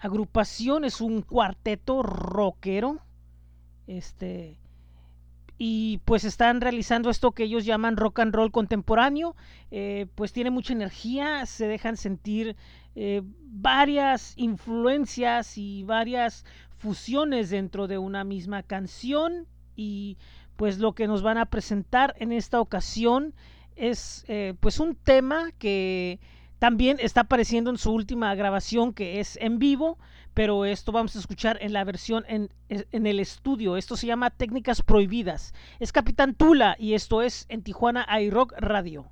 agrupación 0.02 0.86
es 0.86 1.02
un 1.02 1.22
cuarteto 1.22 2.04
rockero. 2.04 3.00
Este. 3.88 4.60
Y 5.58 6.00
pues 6.06 6.24
están 6.24 6.62
realizando 6.62 7.10
esto 7.10 7.34
que 7.34 7.44
ellos 7.44 7.66
llaman 7.66 7.98
rock 7.98 8.20
and 8.20 8.34
roll 8.34 8.52
contemporáneo. 8.52 9.36
Eh, 9.72 10.08
pues 10.16 10.32
tiene 10.32 10.52
mucha 10.52 10.74
energía, 10.74 11.46
se 11.46 11.68
dejan 11.68 11.98
sentir 11.98 12.56
eh, 12.96 13.22
varias 13.24 14.38
influencias 14.38 15.58
y 15.58 15.84
varias 15.84 16.46
fusiones 16.78 17.50
dentro 17.50 17.88
de 17.88 17.98
una 17.98 18.24
misma 18.24 18.64
canción. 18.64 19.48
Y 19.76 20.18
pues 20.56 20.80
lo 20.80 20.94
que 20.94 21.08
nos 21.08 21.22
van 21.22 21.38
a 21.38 21.46
presentar 21.46 22.16
en 22.20 22.32
esta 22.32 22.60
ocasión 22.60 23.34
es 23.80 24.26
eh, 24.28 24.54
pues 24.60 24.80
un 24.80 24.96
tema 24.96 25.52
que 25.58 26.20
también 26.60 26.98
está 27.00 27.22
apareciendo 27.22 27.70
en 27.70 27.78
su 27.78 27.92
última 27.92 28.36
grabación 28.36 28.94
que 28.94 29.20
es 29.20 29.38
en 29.42 29.60
vivo, 29.60 29.98
pero 30.34 30.66
esto 30.66 30.92
vamos 30.92 31.16
a 31.16 31.20
escuchar 31.20 31.58
en 31.62 31.74
la 31.74 31.84
versión 31.86 32.26
en, 32.28 32.50
en, 32.70 33.08
el 33.08 33.20
estudio. 33.20 33.78
Esto 33.78 33.96
se 33.96 34.08
llama 34.08 34.30
Técnicas 34.30 34.82
Prohibidas. 34.82 35.54
Es 35.80 35.92
Capitán 35.92 36.36
Tula 36.36 36.76
y 36.78 36.94
esto 36.94 37.22
es 37.22 37.46
en 37.50 37.64
Tijuana 37.64 38.06
iRock 38.20 38.54
Radio. 38.58 39.10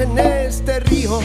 En 0.00 0.18
este 0.18 0.80
río 0.80 1.20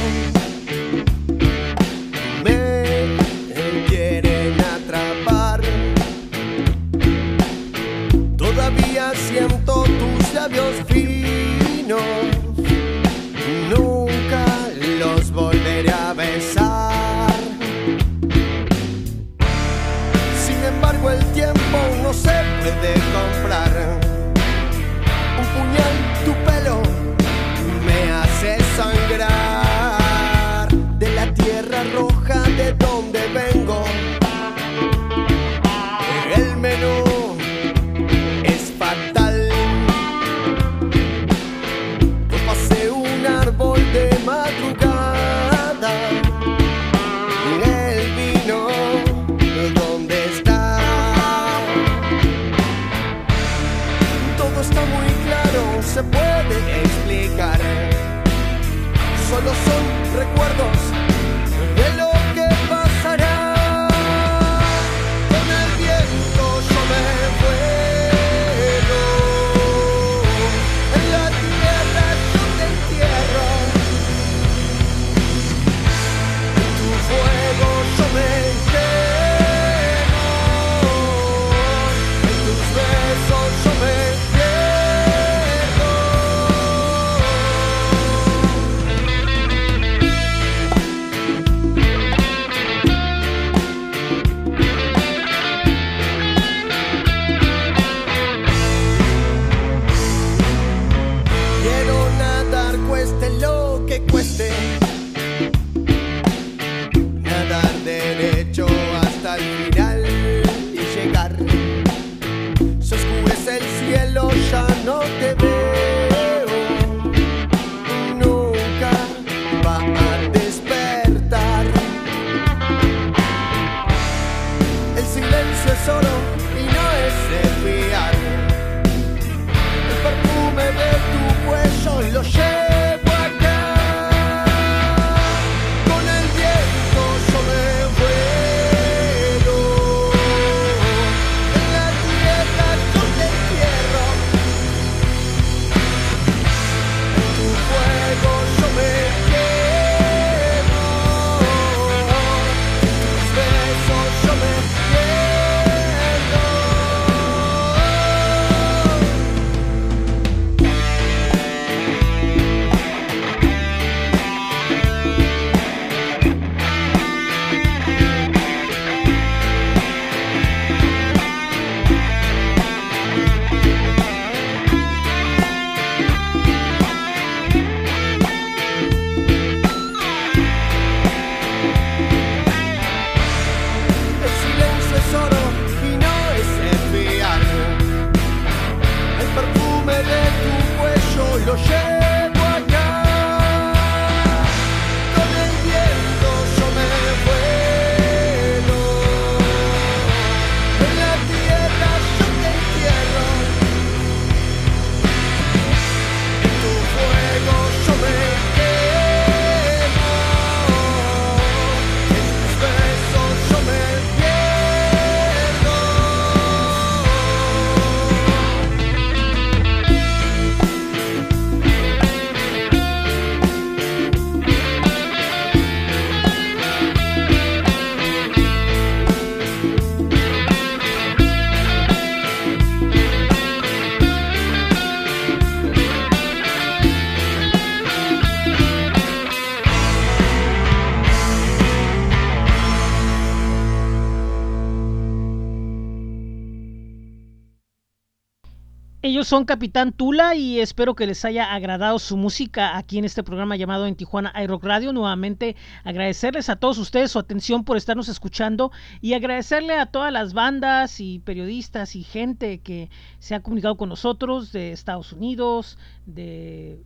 Ellos 249.04 249.28
son 249.28 249.46
Capitán 249.46 249.94
Tula 249.94 250.36
y 250.36 250.60
espero 250.60 250.94
que 250.94 251.08
les 251.08 251.26
haya 251.26 251.56
agradado 251.56 251.98
su 251.98 252.18
música 252.18 252.78
aquí 252.78 253.00
en 253.00 253.06
este 253.06 253.24
programa 253.24 253.56
llamado 253.56 253.88
en 253.88 253.96
Tijuana 253.96 254.32
iRock 254.44 254.64
Radio. 254.64 254.94
Nuevamente 254.94 255.56
agradecerles 255.84 256.50
a 256.50 256.58
todos 256.58 256.78
ustedes 256.78 257.10
su 257.10 257.18
atención 257.18 257.64
por 257.64 257.78
estarnos 257.78 258.10
escuchando 258.10 258.72
y 259.02 259.14
agradecerle 259.14 259.74
a 259.74 259.88
todas 259.88 260.14
las 260.14 260.36
bandas 260.36 261.00
y 261.00 261.18
periodistas 261.18 261.96
y 261.96 262.04
gente 262.04 262.60
que 262.60 262.92
se 263.18 263.34
ha 263.34 263.42
comunicado 263.42 263.76
con 263.76 263.90
nosotros 263.90 264.52
de 264.52 264.72
Estados 264.72 265.14
Unidos, 265.14 265.80
de 266.06 266.84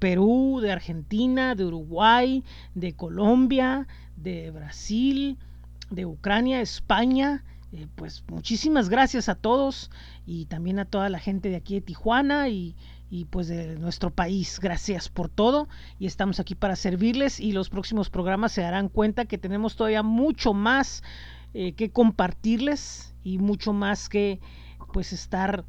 Perú, 0.00 0.58
de 0.60 0.72
Argentina, 0.72 1.54
de 1.54 1.66
Uruguay, 1.66 2.42
de 2.74 2.96
Colombia, 2.96 3.86
de 4.16 4.50
Brasil, 4.50 5.38
de 5.88 6.04
Ucrania, 6.04 6.60
España. 6.60 7.44
Eh, 7.72 7.88
pues 7.96 8.22
muchísimas 8.28 8.88
gracias 8.88 9.28
a 9.28 9.34
todos 9.34 9.90
y 10.24 10.46
también 10.46 10.78
a 10.78 10.84
toda 10.84 11.08
la 11.08 11.18
gente 11.18 11.50
de 11.50 11.56
aquí 11.56 11.74
de 11.74 11.80
Tijuana 11.80 12.48
y, 12.48 12.74
pues 13.30 13.48
de 13.48 13.76
nuestro 13.76 14.10
país. 14.10 14.60
Gracias 14.60 15.08
por 15.08 15.28
todo 15.28 15.68
y 15.98 16.06
estamos 16.06 16.38
aquí 16.38 16.54
para 16.54 16.76
servirles 16.76 17.40
y 17.40 17.52
los 17.52 17.68
próximos 17.68 18.08
programas 18.08 18.52
se 18.52 18.62
darán 18.62 18.88
cuenta 18.88 19.24
que 19.24 19.38
tenemos 19.38 19.74
todavía 19.76 20.02
mucho 20.02 20.54
más 20.54 21.02
eh, 21.54 21.72
que 21.72 21.90
compartirles 21.90 23.14
y 23.24 23.38
mucho 23.38 23.72
más 23.72 24.08
que 24.08 24.40
pues 24.92 25.12
estar 25.12 25.64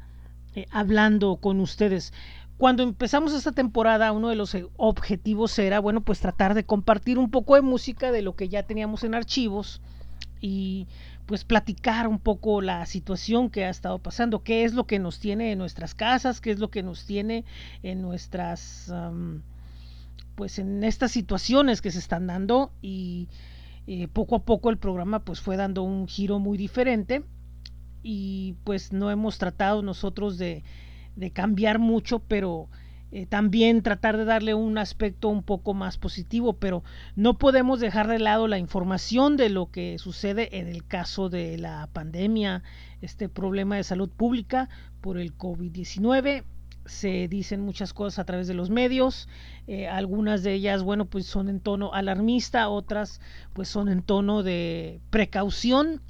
eh, 0.54 0.66
hablando 0.70 1.36
con 1.36 1.60
ustedes. 1.60 2.12
Cuando 2.58 2.82
empezamos 2.82 3.32
esta 3.32 3.52
temporada, 3.52 4.10
uno 4.12 4.28
de 4.28 4.34
los 4.34 4.56
objetivos 4.76 5.58
era, 5.58 5.78
bueno, 5.78 6.00
pues 6.00 6.20
tratar 6.20 6.54
de 6.54 6.64
compartir 6.64 7.18
un 7.18 7.30
poco 7.30 7.54
de 7.54 7.62
música 7.62 8.10
de 8.10 8.22
lo 8.22 8.34
que 8.34 8.48
ya 8.48 8.64
teníamos 8.64 9.04
en 9.04 9.14
archivos 9.14 9.80
y 10.40 10.88
pues 11.28 11.44
platicar 11.44 12.08
un 12.08 12.18
poco 12.18 12.62
la 12.62 12.86
situación 12.86 13.50
que 13.50 13.66
ha 13.66 13.68
estado 13.68 13.98
pasando, 13.98 14.42
qué 14.42 14.64
es 14.64 14.72
lo 14.72 14.86
que 14.86 14.98
nos 14.98 15.20
tiene 15.20 15.52
en 15.52 15.58
nuestras 15.58 15.94
casas, 15.94 16.40
qué 16.40 16.50
es 16.50 16.58
lo 16.58 16.70
que 16.70 16.82
nos 16.82 17.04
tiene 17.04 17.44
en 17.82 18.00
nuestras, 18.00 18.90
pues 20.36 20.58
en 20.58 20.82
estas 20.82 21.12
situaciones 21.12 21.82
que 21.82 21.90
se 21.90 21.98
están 21.98 22.28
dando 22.28 22.72
y 22.80 23.28
eh, 23.86 24.08
poco 24.08 24.36
a 24.36 24.44
poco 24.46 24.70
el 24.70 24.78
programa 24.78 25.18
pues 25.18 25.42
fue 25.42 25.58
dando 25.58 25.82
un 25.82 26.08
giro 26.08 26.38
muy 26.38 26.56
diferente 26.56 27.22
y 28.02 28.54
pues 28.64 28.94
no 28.94 29.10
hemos 29.10 29.36
tratado 29.36 29.82
nosotros 29.82 30.38
de, 30.38 30.64
de 31.14 31.30
cambiar 31.30 31.78
mucho, 31.78 32.20
pero 32.20 32.70
eh, 33.10 33.26
también 33.26 33.82
tratar 33.82 34.16
de 34.16 34.24
darle 34.24 34.54
un 34.54 34.76
aspecto 34.78 35.28
un 35.28 35.42
poco 35.42 35.74
más 35.74 35.98
positivo, 35.98 36.54
pero 36.54 36.82
no 37.16 37.38
podemos 37.38 37.80
dejar 37.80 38.06
de 38.08 38.18
lado 38.18 38.48
la 38.48 38.58
información 38.58 39.36
de 39.36 39.48
lo 39.48 39.70
que 39.70 39.98
sucede 39.98 40.58
en 40.58 40.68
el 40.68 40.86
caso 40.86 41.28
de 41.28 41.56
la 41.58 41.88
pandemia, 41.92 42.62
este 43.00 43.28
problema 43.28 43.76
de 43.76 43.84
salud 43.84 44.10
pública 44.10 44.68
por 45.00 45.18
el 45.18 45.36
COVID-19 45.36 46.44
se 46.88 47.28
dicen 47.28 47.60
muchas 47.60 47.92
cosas 47.92 48.18
a 48.18 48.24
través 48.24 48.46
de 48.48 48.54
los 48.54 48.70
medios, 48.70 49.28
eh, 49.66 49.88
algunas 49.88 50.42
de 50.42 50.54
ellas, 50.54 50.82
bueno, 50.82 51.04
pues 51.04 51.26
son 51.26 51.48
en 51.48 51.60
tono 51.60 51.92
alarmista, 51.92 52.68
otras 52.68 53.20
pues 53.52 53.68
son 53.68 53.88
en 53.88 54.02
tono 54.02 54.42
de 54.42 55.00
precaución 55.10 56.00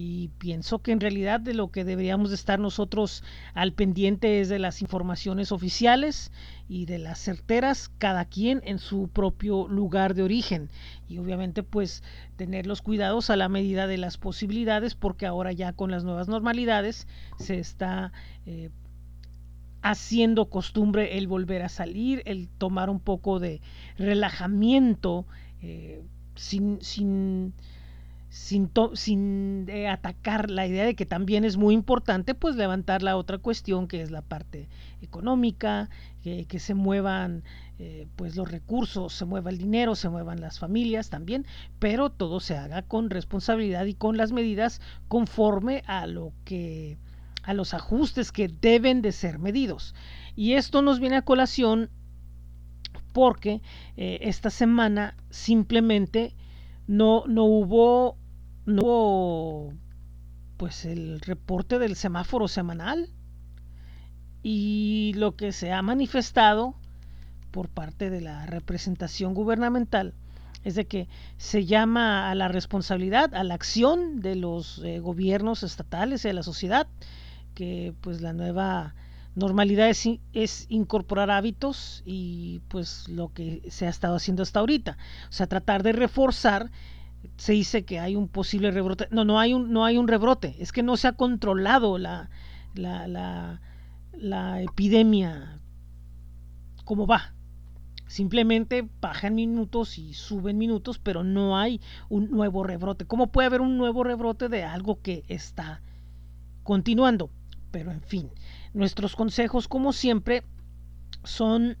y 0.00 0.28
pienso 0.38 0.78
que 0.78 0.92
en 0.92 1.00
realidad 1.00 1.40
de 1.40 1.54
lo 1.54 1.72
que 1.72 1.82
deberíamos 1.82 2.28
de 2.28 2.36
estar 2.36 2.60
nosotros 2.60 3.24
al 3.52 3.72
pendiente 3.72 4.40
es 4.40 4.48
de 4.48 4.60
las 4.60 4.80
informaciones 4.80 5.50
oficiales 5.50 6.30
y 6.68 6.86
de 6.86 6.98
las 6.98 7.18
certeras, 7.18 7.90
cada 7.98 8.24
quien 8.24 8.60
en 8.64 8.78
su 8.78 9.08
propio 9.08 9.66
lugar 9.66 10.14
de 10.14 10.22
origen. 10.22 10.70
Y 11.08 11.18
obviamente 11.18 11.64
pues 11.64 12.04
tener 12.36 12.68
los 12.68 12.80
cuidados 12.80 13.28
a 13.28 13.34
la 13.34 13.48
medida 13.48 13.88
de 13.88 13.98
las 13.98 14.18
posibilidades 14.18 14.94
porque 14.94 15.26
ahora 15.26 15.50
ya 15.50 15.72
con 15.72 15.90
las 15.90 16.04
nuevas 16.04 16.28
normalidades 16.28 17.08
se 17.40 17.58
está... 17.58 18.12
Eh, 18.46 18.70
haciendo 19.80 20.50
costumbre 20.50 21.18
el 21.18 21.28
volver 21.28 21.62
a 21.62 21.68
salir, 21.68 22.22
el 22.24 22.48
tomar 22.48 22.90
un 22.90 22.98
poco 22.98 23.38
de 23.38 23.60
relajamiento 23.96 25.24
eh, 25.62 26.02
sin, 26.34 26.82
sin 26.82 27.54
sin, 28.28 28.70
sin 28.94 29.66
eh, 29.68 29.88
atacar 29.88 30.50
la 30.50 30.66
idea 30.66 30.84
de 30.84 30.94
que 30.94 31.06
también 31.06 31.44
es 31.44 31.56
muy 31.56 31.74
importante 31.74 32.34
pues 32.34 32.56
levantar 32.56 33.02
la 33.02 33.16
otra 33.16 33.38
cuestión 33.38 33.88
que 33.88 34.02
es 34.02 34.10
la 34.10 34.22
parte 34.22 34.68
económica, 35.00 35.88
que 36.22 36.58
se 36.58 36.74
muevan 36.74 37.42
eh, 37.80 38.08
pues 38.16 38.34
los 38.34 38.50
recursos, 38.50 39.12
se 39.12 39.24
mueva 39.24 39.50
el 39.50 39.58
dinero, 39.58 39.94
se 39.94 40.08
muevan 40.08 40.40
las 40.40 40.58
familias 40.58 41.10
también, 41.10 41.46
pero 41.78 42.10
todo 42.10 42.40
se 42.40 42.56
haga 42.56 42.82
con 42.82 43.08
responsabilidad 43.08 43.84
y 43.86 43.94
con 43.94 44.16
las 44.16 44.32
medidas 44.32 44.80
conforme 45.06 45.84
a 45.86 46.08
lo 46.08 46.32
que 46.44 46.98
a 47.44 47.54
los 47.54 47.74
ajustes 47.74 48.32
que 48.32 48.48
deben 48.48 49.00
de 49.00 49.12
ser 49.12 49.38
medidos. 49.38 49.94
Y 50.34 50.54
esto 50.54 50.82
nos 50.82 50.98
viene 50.98 51.18
a 51.18 51.22
colación 51.22 51.88
porque 53.12 53.62
eh, 53.96 54.18
esta 54.22 54.50
semana 54.50 55.16
simplemente 55.30 56.34
no, 56.88 57.24
no 57.28 57.44
hubo, 57.44 58.16
no 58.66 58.82
hubo 58.82 59.72
pues 60.56 60.84
el 60.84 61.20
reporte 61.20 61.78
del 61.78 61.94
semáforo 61.94 62.48
semanal. 62.48 63.10
Y 64.42 65.12
lo 65.16 65.36
que 65.36 65.52
se 65.52 65.72
ha 65.72 65.82
manifestado 65.82 66.74
por 67.50 67.68
parte 67.68 68.10
de 68.10 68.20
la 68.20 68.46
representación 68.46 69.34
gubernamental 69.34 70.14
es 70.64 70.74
de 70.74 70.86
que 70.86 71.08
se 71.36 71.66
llama 71.66 72.30
a 72.30 72.34
la 72.34 72.48
responsabilidad, 72.48 73.34
a 73.34 73.44
la 73.44 73.54
acción 73.54 74.20
de 74.20 74.34
los 74.36 74.82
eh, 74.84 74.98
gobiernos 74.98 75.62
estatales 75.62 76.24
y 76.24 76.28
de 76.28 76.34
la 76.34 76.42
sociedad, 76.42 76.88
que 77.54 77.94
pues 78.00 78.20
la 78.20 78.32
nueva 78.32 78.94
normalidad 79.34 79.88
es, 79.88 80.66
incorporar 80.68 81.30
hábitos 81.30 82.02
y 82.04 82.60
pues 82.68 83.08
lo 83.08 83.32
que 83.32 83.62
se 83.70 83.86
ha 83.86 83.90
estado 83.90 84.16
haciendo 84.16 84.42
hasta 84.42 84.60
ahorita. 84.60 84.98
O 85.28 85.32
sea, 85.32 85.46
tratar 85.46 85.82
de 85.82 85.92
reforzar 85.92 86.70
se 87.36 87.52
dice 87.52 87.84
que 87.84 87.98
hay 87.98 88.16
un 88.16 88.28
posible 88.28 88.70
rebrote. 88.70 89.08
No, 89.10 89.24
no 89.24 89.38
hay 89.40 89.54
un, 89.54 89.72
no 89.72 89.84
hay 89.84 89.98
un 89.98 90.08
rebrote. 90.08 90.56
Es 90.58 90.72
que 90.72 90.82
no 90.82 90.96
se 90.96 91.08
ha 91.08 91.12
controlado 91.12 91.98
la, 91.98 92.30
la, 92.74 93.06
la, 93.08 93.60
la 94.12 94.62
epidemia 94.62 95.60
como 96.88 97.06
va. 97.06 97.34
Simplemente 98.06 98.88
bajan 99.02 99.34
minutos 99.34 99.98
y 99.98 100.14
suben 100.14 100.56
minutos, 100.56 100.98
pero 100.98 101.22
no 101.22 101.58
hay 101.58 101.82
un 102.08 102.30
nuevo 102.30 102.64
rebrote. 102.64 103.04
¿Cómo 103.04 103.26
puede 103.26 103.46
haber 103.46 103.60
un 103.60 103.76
nuevo 103.76 104.02
rebrote 104.02 104.48
de 104.48 104.64
algo 104.64 105.02
que 105.02 105.22
está 105.28 105.82
continuando? 106.62 107.30
Pero 107.70 107.92
en 107.92 108.00
fin, 108.00 108.30
Nuestros 108.78 109.16
consejos, 109.16 109.66
como 109.66 109.92
siempre, 109.92 110.44
son 111.24 111.76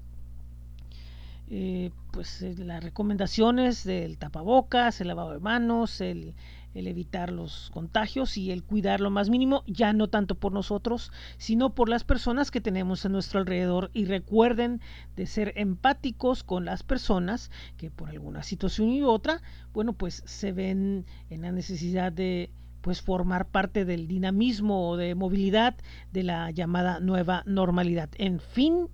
eh, 1.48 1.92
pues 2.10 2.42
eh, 2.42 2.56
las 2.58 2.82
recomendaciones 2.82 3.84
del 3.84 4.18
tapabocas, 4.18 5.00
el 5.00 5.06
lavado 5.06 5.30
de 5.30 5.38
manos, 5.38 6.00
el, 6.00 6.34
evitar 6.74 7.30
los 7.30 7.70
contagios 7.72 8.36
y 8.36 8.50
el 8.50 8.64
cuidar 8.64 9.00
lo 9.00 9.10
más 9.10 9.30
mínimo, 9.30 9.62
ya 9.68 9.92
no 9.92 10.08
tanto 10.08 10.34
por 10.34 10.50
nosotros, 10.50 11.12
sino 11.36 11.72
por 11.72 11.88
las 11.88 12.02
personas 12.02 12.50
que 12.50 12.60
tenemos 12.60 13.06
a 13.06 13.10
nuestro 13.10 13.38
alrededor. 13.38 13.92
Y 13.94 14.06
recuerden 14.06 14.80
de 15.14 15.26
ser 15.26 15.52
empáticos 15.54 16.42
con 16.42 16.64
las 16.64 16.82
personas 16.82 17.52
que 17.76 17.92
por 17.92 18.08
alguna 18.08 18.42
situación 18.42 18.88
u 19.00 19.08
otra, 19.08 19.40
bueno, 19.72 19.92
pues 19.92 20.24
se 20.26 20.50
ven 20.50 21.06
en 21.30 21.42
la 21.42 21.52
necesidad 21.52 22.10
de 22.10 22.50
pues 22.80 23.02
formar 23.02 23.46
parte 23.46 23.84
del 23.84 24.08
dinamismo 24.08 24.88
o 24.88 24.96
de 24.96 25.14
movilidad 25.14 25.76
de 26.12 26.22
la 26.22 26.50
llamada 26.50 27.00
nueva 27.00 27.42
normalidad. 27.46 28.08
En 28.16 28.40
fin, 28.40 28.88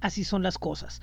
así 0.00 0.24
son 0.24 0.42
las 0.42 0.58
cosas. 0.58 1.00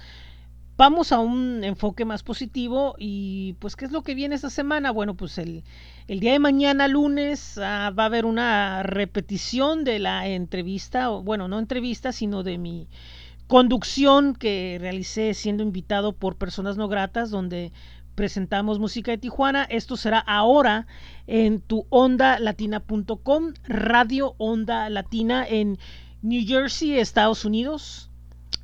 Vamos 0.77 1.11
a 1.11 1.19
un 1.19 1.63
enfoque 1.63 2.05
más 2.05 2.23
positivo 2.23 2.95
y 2.97 3.53
pues 3.59 3.75
¿qué 3.75 3.85
es 3.85 3.91
lo 3.91 4.01
que 4.01 4.15
viene 4.15 4.33
esta 4.33 4.49
semana? 4.49 4.89
Bueno, 4.89 5.15
pues 5.15 5.37
el, 5.37 5.63
el 6.07 6.19
día 6.19 6.31
de 6.31 6.39
mañana, 6.39 6.87
lunes, 6.87 7.57
ah, 7.59 7.91
va 7.97 8.03
a 8.03 8.05
haber 8.07 8.25
una 8.25 8.81
repetición 8.81 9.83
de 9.83 9.99
la 9.99 10.27
entrevista, 10.27 11.11
o, 11.11 11.21
bueno, 11.21 11.47
no 11.47 11.59
entrevista, 11.59 12.11
sino 12.11 12.41
de 12.41 12.57
mi 12.57 12.87
conducción 13.45 14.33
que 14.33 14.77
realicé 14.79 15.33
siendo 15.33 15.61
invitado 15.61 16.13
por 16.13 16.37
personas 16.37 16.77
no 16.77 16.87
gratas, 16.87 17.29
donde 17.29 17.73
presentamos 18.21 18.77
música 18.77 19.09
de 19.09 19.17
Tijuana. 19.17 19.63
Esto 19.63 19.97
será 19.97 20.19
ahora 20.19 20.85
en 21.25 21.59
tu 21.59 21.87
onda 21.89 22.37
latina.com, 22.37 23.53
Radio 23.63 24.35
Onda 24.37 24.91
Latina 24.91 25.43
en 25.43 25.79
New 26.21 26.45
Jersey, 26.45 26.99
Estados 26.99 27.45
Unidos. 27.45 28.11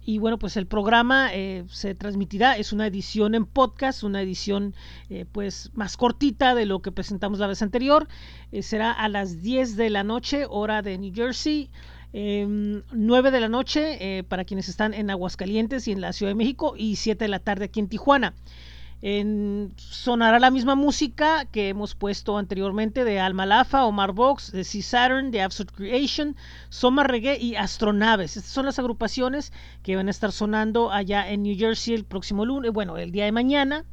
Y 0.06 0.20
bueno, 0.20 0.38
pues 0.38 0.58
el 0.58 0.68
programa 0.68 1.34
eh, 1.34 1.66
se 1.70 1.96
transmitirá, 1.96 2.56
es 2.56 2.72
una 2.72 2.86
edición 2.86 3.34
en 3.34 3.48
podcast, 3.48 4.04
una 4.04 4.22
edición 4.22 4.76
eh, 5.10 5.26
pues 5.32 5.72
más 5.74 5.98
cortita 5.98 6.54
de 6.54 6.68
lo 6.68 6.84
que 6.84 6.92
presentamos 6.92 7.40
la 7.40 7.48
vez 7.48 7.64
anterior. 7.64 8.08
Eh, 8.52 8.62
será 8.62 8.92
a 8.92 9.10
las 9.10 9.42
10 9.42 9.76
de 9.76 9.90
la 9.90 10.04
noche, 10.04 10.46
hora 10.48 10.84
de 10.84 11.00
New 11.00 11.16
Jersey. 11.16 11.72
9 12.14 12.84
em, 12.94 13.34
de 13.34 13.40
la 13.40 13.50
noche 13.50 14.24
para 14.30 14.46
quienes 14.46 14.70
están 14.70 14.94
en 14.94 15.10
Aguascalientes 15.10 15.88
y 15.88 15.94
en 15.94 16.02
la 16.02 16.14
Ciudad 16.14 16.30
de 16.30 16.36
México 16.36 16.76
y 16.78 16.98
7 16.98 17.26
de 17.26 17.28
la 17.28 17.40
tarde 17.40 17.66
aquí 17.66 17.80
en 17.80 17.90
Tijuana. 17.90 18.36
Sonará 19.76 20.40
la 20.40 20.50
misma 20.50 20.74
música 20.74 21.46
que 21.46 21.70
hemos 21.70 21.94
puesto 21.94 22.38
anteriormente 22.38 23.04
de 23.04 23.20
Alma 23.20 23.46
Lafa, 23.46 23.86
Omar 23.86 24.12
Box, 24.12 24.52
de 24.52 24.64
Sea 24.64 24.82
Saturn, 24.82 25.30
de 25.30 25.42
Absolute 25.42 25.74
Creation, 25.76 26.36
Soma 26.70 27.04
Reggae 27.04 27.38
y 27.38 27.56
Astronaves. 27.56 28.38
Estas 28.38 28.52
son 28.52 28.66
las 28.66 28.80
agrupaciones 28.80 29.54
que 29.84 29.96
van 29.96 30.08
a 30.08 30.12
estar 30.12 30.32
sonando 30.32 30.92
allá 30.92 31.30
en 31.30 31.44
New 31.44 31.56
Jersey 31.56 31.94
el 31.94 32.06
próximo 32.06 32.44
lunes, 32.44 32.72
bueno, 32.72 32.98
el 32.98 33.12
día 33.12 33.26
de 33.26 33.32
mañana. 33.32 33.86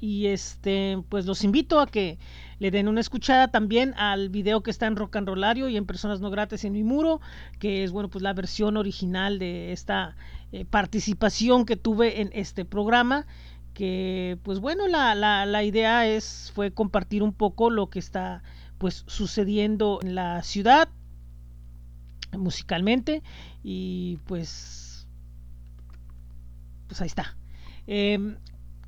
Y 0.00 0.26
este, 0.26 1.00
pues 1.08 1.26
los 1.26 1.44
invito 1.44 1.78
a 1.78 1.86
que 1.86 2.18
le 2.58 2.72
den 2.72 2.88
una 2.88 3.00
escuchada 3.00 3.48
también 3.48 3.94
al 3.94 4.30
video 4.30 4.62
que 4.62 4.72
está 4.72 4.86
en 4.86 4.96
Rock 4.96 5.16
and 5.16 5.28
Rollario 5.28 5.68
y 5.68 5.76
en 5.76 5.86
Personas 5.86 6.20
No 6.20 6.28
Gratis 6.28 6.64
en 6.64 6.72
mi 6.72 6.82
muro, 6.82 7.20
que 7.60 7.84
es 7.84 7.92
bueno 7.92 8.10
pues 8.10 8.20
la 8.20 8.32
versión 8.32 8.76
original 8.76 9.38
de 9.38 9.72
esta 9.72 10.16
eh, 10.50 10.64
participación 10.64 11.64
que 11.64 11.76
tuve 11.76 12.20
en 12.20 12.30
este 12.32 12.64
programa 12.64 13.26
que 13.74 14.38
pues 14.42 14.60
bueno 14.60 14.86
la, 14.86 15.14
la, 15.14 15.64
idea 15.64 16.06
es 16.06 16.52
fue 16.54 16.72
compartir 16.72 17.22
un 17.22 17.32
poco 17.32 17.70
lo 17.70 17.88
que 17.88 17.98
está 17.98 18.42
pues 18.78 19.04
sucediendo 19.06 20.00
en 20.02 20.14
la 20.14 20.42
ciudad 20.42 20.88
musicalmente 22.36 23.22
y 23.62 24.18
pues 24.26 25.06
pues 26.88 27.00
ahí 27.00 27.06
está 27.06 27.36
em, 27.86 28.36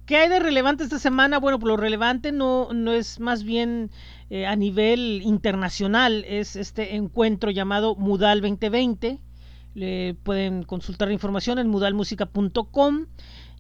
¿Qué 0.07 0.19
hay 0.19 0.29
de 0.29 0.39
relevante 0.39 0.85
esta 0.85 0.99
semana? 0.99 1.39
Bueno, 1.39 1.59
lo 1.65 1.79
relevante 1.79 2.31
no, 2.31 2.69
no 2.75 2.93
es 2.93 3.21
más 3.21 3.43
bien 3.43 3.91
eh, 4.29 4.45
a 4.45 4.55
nivel 4.55 5.23
internacional, 5.25 6.27
es 6.29 6.57
este 6.57 6.97
encuentro 6.97 7.51
llamado 7.51 7.95
Mudal 7.95 8.43
2020. 8.43 9.19
Le 9.75 10.15
pueden 10.23 10.63
consultar 10.65 11.09
la 11.09 11.15
información 11.15 11.59
en 11.59 11.69
mudalmusica.com 11.69 13.07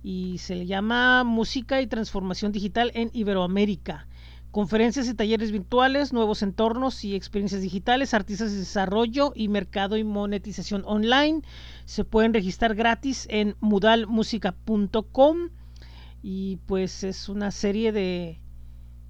y 0.04 0.36
se 0.36 0.54
le 0.54 0.66
llama 0.66 1.24
Música 1.24 1.80
y 1.80 1.86
Transformación 1.86 2.52
Digital 2.52 2.92
en 2.94 3.08
Iberoamérica. 3.14 4.06
Conferencias 4.50 5.08
y 5.08 5.14
talleres 5.14 5.50
virtuales, 5.50 6.12
nuevos 6.12 6.42
entornos 6.42 7.02
y 7.04 7.14
experiencias 7.14 7.62
digitales, 7.62 8.12
artistas 8.12 8.52
de 8.52 8.58
desarrollo 8.58 9.32
y 9.34 9.48
mercado 9.48 9.96
y 9.96 10.04
monetización 10.04 10.82
online. 10.84 11.40
Se 11.86 12.04
pueden 12.04 12.34
registrar 12.34 12.74
gratis 12.74 13.26
en 13.30 13.56
mudalmusica.com 13.60 15.48
y 16.22 16.56
pues 16.66 17.02
es 17.02 17.30
una 17.30 17.50
serie 17.50 17.90
de 17.90 18.38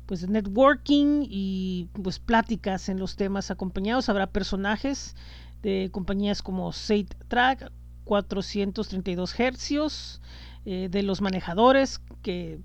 pues 0.06 0.28
networking 0.28 1.26
y 1.28 1.88
pues 2.04 2.20
pláticas 2.20 2.88
en 2.88 3.00
los 3.00 3.16
temas 3.16 3.50
acompañados. 3.50 4.08
Habrá 4.08 4.28
personajes 4.28 5.16
de 5.60 5.88
compañías 5.92 6.40
como 6.40 6.72
Sate 6.72 7.16
Track, 7.26 7.72
432 8.04 9.40
hercios, 9.40 10.20
eh, 10.64 10.88
de 10.90 11.02
los 11.02 11.20
manejadores, 11.20 12.00
que 12.22 12.60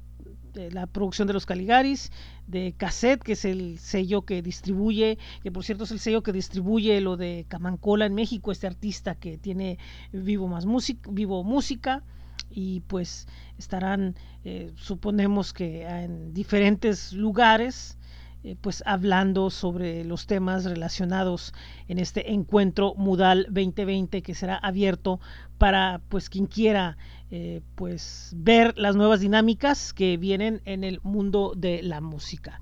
la 0.71 0.87
producción 0.87 1.27
de 1.27 1.33
los 1.33 1.45
Caligaris, 1.45 2.11
de 2.47 2.73
Cassette, 2.75 3.23
que 3.23 3.33
es 3.33 3.45
el 3.45 3.77
sello 3.79 4.23
que 4.23 4.41
distribuye, 4.41 5.17
que 5.43 5.51
por 5.51 5.63
cierto 5.63 5.83
es 5.83 5.91
el 5.91 5.99
sello 5.99 6.23
que 6.23 6.33
distribuye 6.33 6.99
lo 7.01 7.17
de 7.17 7.45
Camancola 7.47 8.05
en 8.05 8.15
México, 8.15 8.51
este 8.51 8.67
artista 8.67 9.15
que 9.15 9.37
tiene 9.37 9.77
Vivo 10.11 10.47
Más 10.47 10.65
Música, 10.65 11.09
Vivo 11.11 11.43
Música, 11.43 12.03
y 12.49 12.81
pues 12.81 13.27
estarán, 13.57 14.15
eh, 14.43 14.71
suponemos 14.75 15.53
que 15.53 15.83
en 15.83 16.33
diferentes 16.33 17.13
lugares, 17.13 17.98
eh, 18.41 18.55
pues 18.61 18.83
hablando 18.85 19.49
sobre 19.49 20.05
los 20.05 20.25
temas 20.25 20.63
relacionados 20.63 21.53
en 21.89 21.99
este 21.99 22.31
encuentro 22.31 22.93
Mudal 22.95 23.43
2020 23.49 24.21
que 24.21 24.33
será 24.33 24.55
abierto 24.55 25.19
para 25.57 25.99
pues 26.07 26.29
quien 26.29 26.45
quiera 26.45 26.97
eh, 27.31 27.61
pues 27.75 28.33
ver 28.37 28.77
las 28.77 28.95
nuevas 28.95 29.19
dinámicas 29.19 29.93
que 29.93 30.15
vienen 30.15 30.61
en 30.63 30.85
el 30.85 31.01
mundo 31.03 31.53
de 31.55 31.83
la 31.83 31.99
música. 31.99 32.61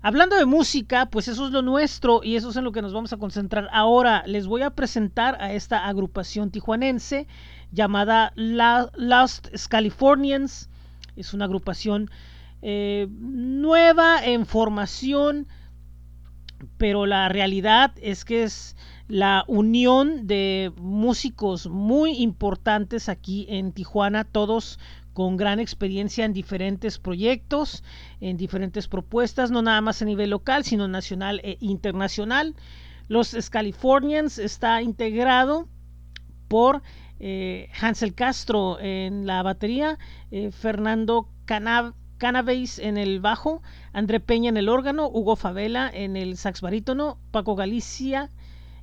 Hablando 0.00 0.36
de 0.36 0.46
música, 0.46 1.06
pues 1.06 1.26
eso 1.26 1.46
es 1.46 1.52
lo 1.52 1.62
nuestro 1.62 2.20
y 2.22 2.36
eso 2.36 2.50
es 2.50 2.56
en 2.56 2.62
lo 2.62 2.70
que 2.70 2.82
nos 2.82 2.92
vamos 2.92 3.12
a 3.12 3.16
concentrar 3.16 3.68
ahora. 3.72 4.22
Les 4.24 4.46
voy 4.46 4.62
a 4.62 4.70
presentar 4.70 5.36
a 5.42 5.52
esta 5.52 5.88
agrupación 5.88 6.52
tijuanense 6.52 7.26
llamada 7.72 8.32
Lost 8.36 9.48
Californians. 9.68 10.70
Es 11.16 11.34
una 11.34 11.46
agrupación 11.46 12.08
eh, 12.62 13.06
nueva 13.10 14.24
en 14.24 14.46
formación, 14.46 15.46
pero 16.76 17.06
la 17.06 17.28
realidad 17.28 17.92
es 18.00 18.24
que 18.24 18.42
es 18.42 18.76
la 19.06 19.44
unión 19.46 20.26
de 20.26 20.72
músicos 20.76 21.68
muy 21.68 22.16
importantes 22.22 23.08
aquí 23.08 23.46
en 23.48 23.72
Tijuana, 23.72 24.24
todos 24.24 24.78
con 25.12 25.36
gran 25.36 25.58
experiencia 25.58 26.24
en 26.24 26.32
diferentes 26.32 26.98
proyectos, 26.98 27.82
en 28.20 28.36
diferentes 28.36 28.86
propuestas, 28.86 29.50
no 29.50 29.62
nada 29.62 29.80
más 29.80 30.02
a 30.02 30.04
nivel 30.04 30.30
local, 30.30 30.64
sino 30.64 30.86
nacional 30.86 31.40
e 31.42 31.58
internacional. 31.60 32.54
Los 33.08 33.34
Californians 33.50 34.38
está 34.38 34.82
integrado 34.82 35.68
por 36.46 36.82
eh, 37.18 37.68
Hansel 37.80 38.14
Castro 38.14 38.78
en 38.80 39.26
la 39.26 39.42
batería, 39.42 39.98
eh, 40.30 40.52
Fernando 40.52 41.28
Canab 41.46 41.94
Cannabis 42.18 42.78
en 42.78 42.98
el 42.98 43.20
bajo, 43.20 43.62
André 43.92 44.20
Peña 44.20 44.50
en 44.50 44.56
el 44.56 44.68
órgano, 44.68 45.08
Hugo 45.08 45.36
Favela 45.36 45.90
en 45.92 46.16
el 46.16 46.36
sax 46.36 46.60
barítono, 46.60 47.18
Paco 47.30 47.54
Galicia 47.54 48.30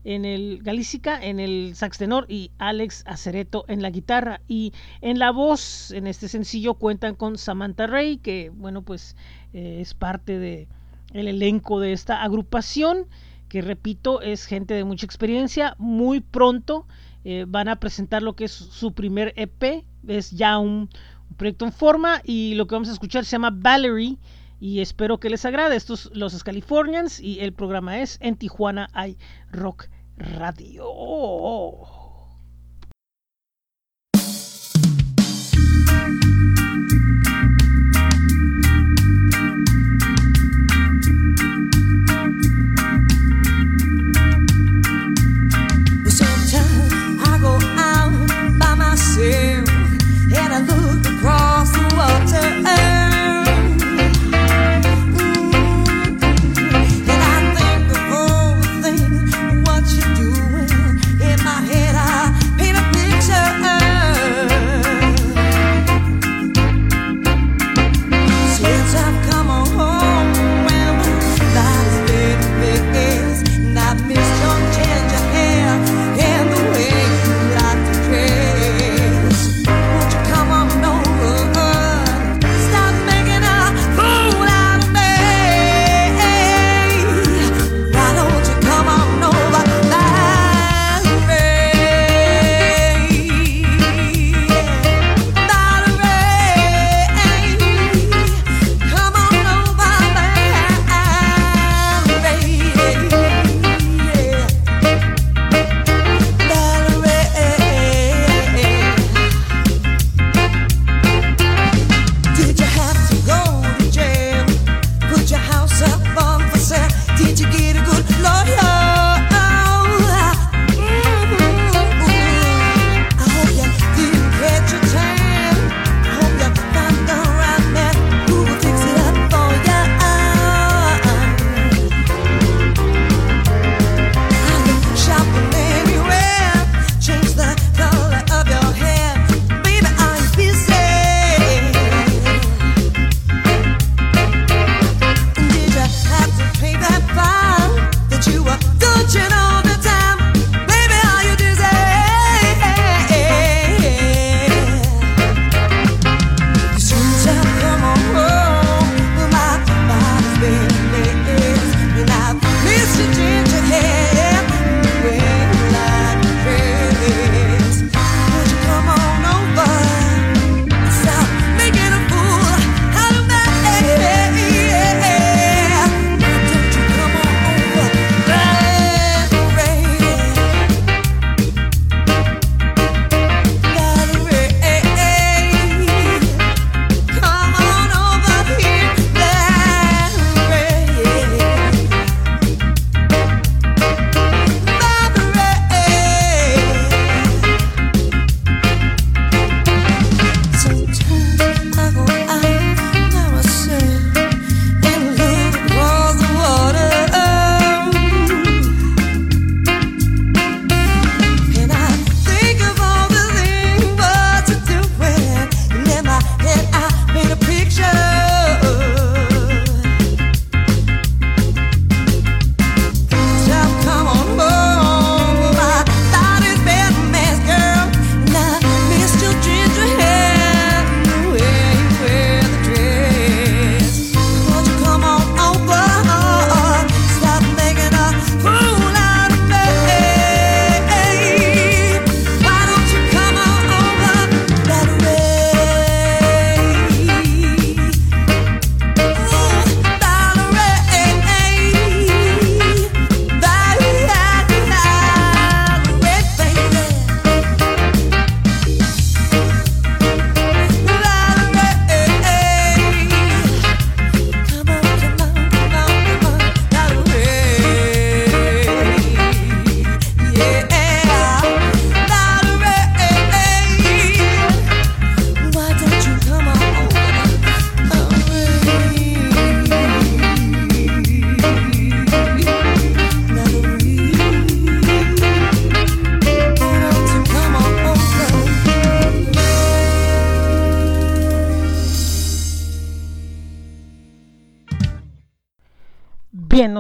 en 0.06 0.24
el 0.24 0.60
Galícica 0.62 1.19
en 1.21 1.39
el 1.39 1.76
sax 1.76 1.98
tenor 1.98 2.26
y 2.30 2.52
Alex 2.60 3.04
Acereto 3.08 3.65
en 3.67 3.82
la 3.82 3.89
guitarra. 3.89 4.39
Y 4.48 4.71
en 5.02 5.19
la 5.19 5.32
voz 5.32 5.91
en 5.91 6.08
este 6.08 6.30
sencillo 6.30 6.76
cuentan 6.76 7.15
con 7.15 7.38
Samantha 7.38 7.88
Rey 7.88 8.17
que 8.17 8.52
bueno 8.56 8.84
pues 8.84 9.17
eh, 9.54 9.80
es 9.82 9.93
parte 9.93 10.39
de 10.39 10.67
el 11.13 11.28
elenco 11.28 11.80
de 11.80 11.91
esta 11.91 12.24
agrupación 12.24 13.08
que 13.50 13.62
repito 13.62 14.21
es 14.21 14.45
gente 14.45 14.76
de 14.76 14.84
mucha 14.84 15.06
experiencia. 15.06 15.76
Muy 15.80 16.21
pronto 16.21 16.88
eh, 17.24 17.45
van 17.48 17.67
a 17.67 17.80
presentar 17.80 18.21
lo 18.21 18.36
que 18.36 18.45
es 18.45 18.52
su 18.52 18.93
primer 18.93 19.34
EP 19.36 19.84
es 20.08 20.32
ya 20.32 20.60
un, 20.60 20.89
un 21.29 21.38
proyecto 21.38 21.65
en 21.65 21.71
forma 21.71 22.21
y 22.23 22.55
lo 22.55 22.67
que 22.67 22.75
vamos 22.75 22.89
a 22.89 22.93
escuchar 22.93 23.25
se 23.25 23.31
llama 23.31 23.51
Valerie 23.53 24.17
y 24.59 24.79
espero 24.79 25.19
que 25.19 25.29
les 25.29 25.45
agrade. 25.45 25.75
Estos 25.75 26.09
los 26.13 26.43
Californians 26.43 27.19
y 27.19 27.39
el 27.41 27.53
programa 27.53 27.99
es 27.99 28.17
En 28.21 28.35
Tijuana 28.35 28.89
hay 28.93 29.17
Rock 29.51 29.88
Radio. 30.17 30.85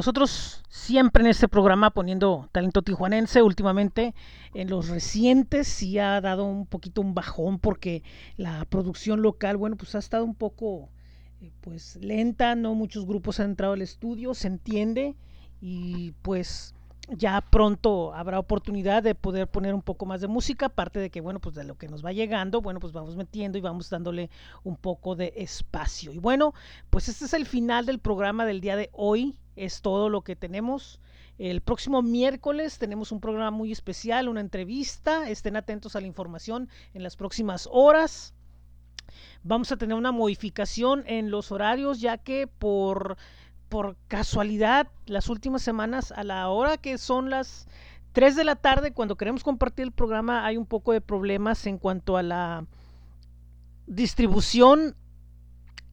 Nosotros 0.05 0.61
siempre 0.69 1.23
en 1.23 1.31
este 1.31 1.47
programa 1.47 1.89
poniendo 1.89 2.47
talento 2.51 2.83
tijuanense, 2.83 3.41
últimamente 3.41 4.13
en 4.53 4.69
los 4.69 4.87
recientes 4.89 5.67
sí 5.67 5.97
ha 5.97 6.21
dado 6.21 6.45
un 6.45 6.67
poquito 6.67 7.01
un 7.01 7.15
bajón 7.15 7.57
porque 7.57 8.03
la 8.37 8.63
producción 8.65 9.23
local, 9.23 9.57
bueno, 9.57 9.77
pues 9.77 9.95
ha 9.95 9.97
estado 9.97 10.23
un 10.23 10.35
poco 10.35 10.91
eh, 11.41 11.51
pues 11.59 11.95
lenta, 11.95 12.53
no 12.53 12.75
muchos 12.75 13.07
grupos 13.07 13.39
han 13.39 13.49
entrado 13.49 13.73
al 13.73 13.81
estudio, 13.81 14.35
se 14.35 14.45
entiende 14.45 15.15
y 15.59 16.11
pues 16.21 16.75
ya 17.09 17.41
pronto 17.41 18.13
habrá 18.13 18.37
oportunidad 18.37 19.01
de 19.01 19.15
poder 19.15 19.47
poner 19.47 19.73
un 19.73 19.81
poco 19.81 20.05
más 20.05 20.21
de 20.21 20.27
música, 20.27 20.67
aparte 20.67 20.99
de 20.99 21.09
que, 21.09 21.19
bueno, 21.19 21.39
pues 21.39 21.55
de 21.55 21.63
lo 21.63 21.79
que 21.79 21.87
nos 21.87 22.05
va 22.05 22.11
llegando, 22.11 22.61
bueno, 22.61 22.79
pues 22.79 22.93
vamos 22.93 23.15
metiendo 23.15 23.57
y 23.57 23.61
vamos 23.61 23.89
dándole 23.89 24.29
un 24.63 24.75
poco 24.75 25.15
de 25.15 25.33
espacio. 25.35 26.11
Y 26.11 26.19
bueno, 26.19 26.53
pues 26.91 27.09
este 27.09 27.25
es 27.25 27.33
el 27.33 27.47
final 27.47 27.87
del 27.87 27.97
programa 27.97 28.45
del 28.45 28.61
día 28.61 28.75
de 28.75 28.91
hoy, 28.93 29.39
es 29.55 29.81
todo 29.81 30.09
lo 30.09 30.21
que 30.21 30.35
tenemos. 30.35 30.99
El 31.37 31.61
próximo 31.61 32.01
miércoles 32.01 32.77
tenemos 32.77 33.11
un 33.11 33.19
programa 33.19 33.51
muy 33.51 33.71
especial, 33.71 34.29
una 34.29 34.41
entrevista, 34.41 35.29
estén 35.29 35.55
atentos 35.55 35.95
a 35.95 36.01
la 36.01 36.07
información 36.07 36.69
en 36.93 37.03
las 37.03 37.15
próximas 37.15 37.67
horas. 37.71 38.33
Vamos 39.43 39.71
a 39.71 39.77
tener 39.77 39.95
una 39.95 40.11
modificación 40.11 41.03
en 41.07 41.29
los 41.29 41.51
horarios, 41.51 41.99
ya 41.99 42.17
que 42.17 42.47
por 42.47 43.17
por 43.69 43.97
casualidad 44.07 44.87
las 45.05 45.27
últimas 45.27 45.61
semanas 45.61 46.11
a 46.11 46.23
la 46.23 46.49
hora 46.49 46.77
que 46.77 46.97
son 46.97 47.29
las 47.29 47.67
3 48.13 48.35
de 48.35 48.43
la 48.43 48.55
tarde 48.55 48.93
cuando 48.93 49.17
queremos 49.17 49.43
compartir 49.43 49.83
el 49.83 49.91
programa 49.91 50.45
hay 50.45 50.55
un 50.55 50.65
poco 50.65 50.93
de 50.93 51.01
problemas 51.01 51.65
en 51.65 51.77
cuanto 51.77 52.15
a 52.15 52.23
la 52.23 52.65
distribución 53.87 54.95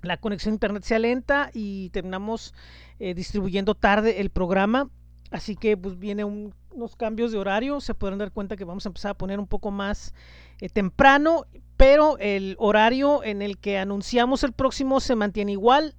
la 0.03 0.16
conexión 0.16 0.53
a 0.53 0.57
internet 0.57 0.82
sea 0.82 0.98
lenta 0.98 1.50
y 1.53 1.90
terminamos 1.90 2.55
eh, 2.98 3.14
distribuyendo 3.14 3.74
tarde 3.74 4.20
el 4.20 4.30
programa 4.30 4.90
así 5.30 5.57
que 5.57 5.76
pues 5.76 5.98
viene 5.98 6.24
un, 6.24 6.55
unos 6.70 6.96
cambios 6.96 7.32
de 7.32 7.38
horario 7.38 7.80
se 7.80 7.94
podrán 7.94 8.18
dar 8.18 8.32
cuenta 8.32 8.57
que 8.57 8.64
vamos 8.64 8.84
a 8.86 8.90
empezar 8.90 9.12
a 9.12 9.14
poner 9.14 9.38
un 9.38 9.46
poco 9.46 9.70
más 9.70 10.14
eh, 10.61 10.68
temprano 10.68 11.46
pero 11.76 12.18
el 12.18 12.57
horario 12.59 13.24
en 13.24 13.42
el 13.42 13.59
que 13.59 13.78
anunciamos 13.78 14.44
el 14.44 14.53
próximo 14.53 15.00
se 15.00 15.16
mantiene 15.16 15.53
igual 15.53 15.94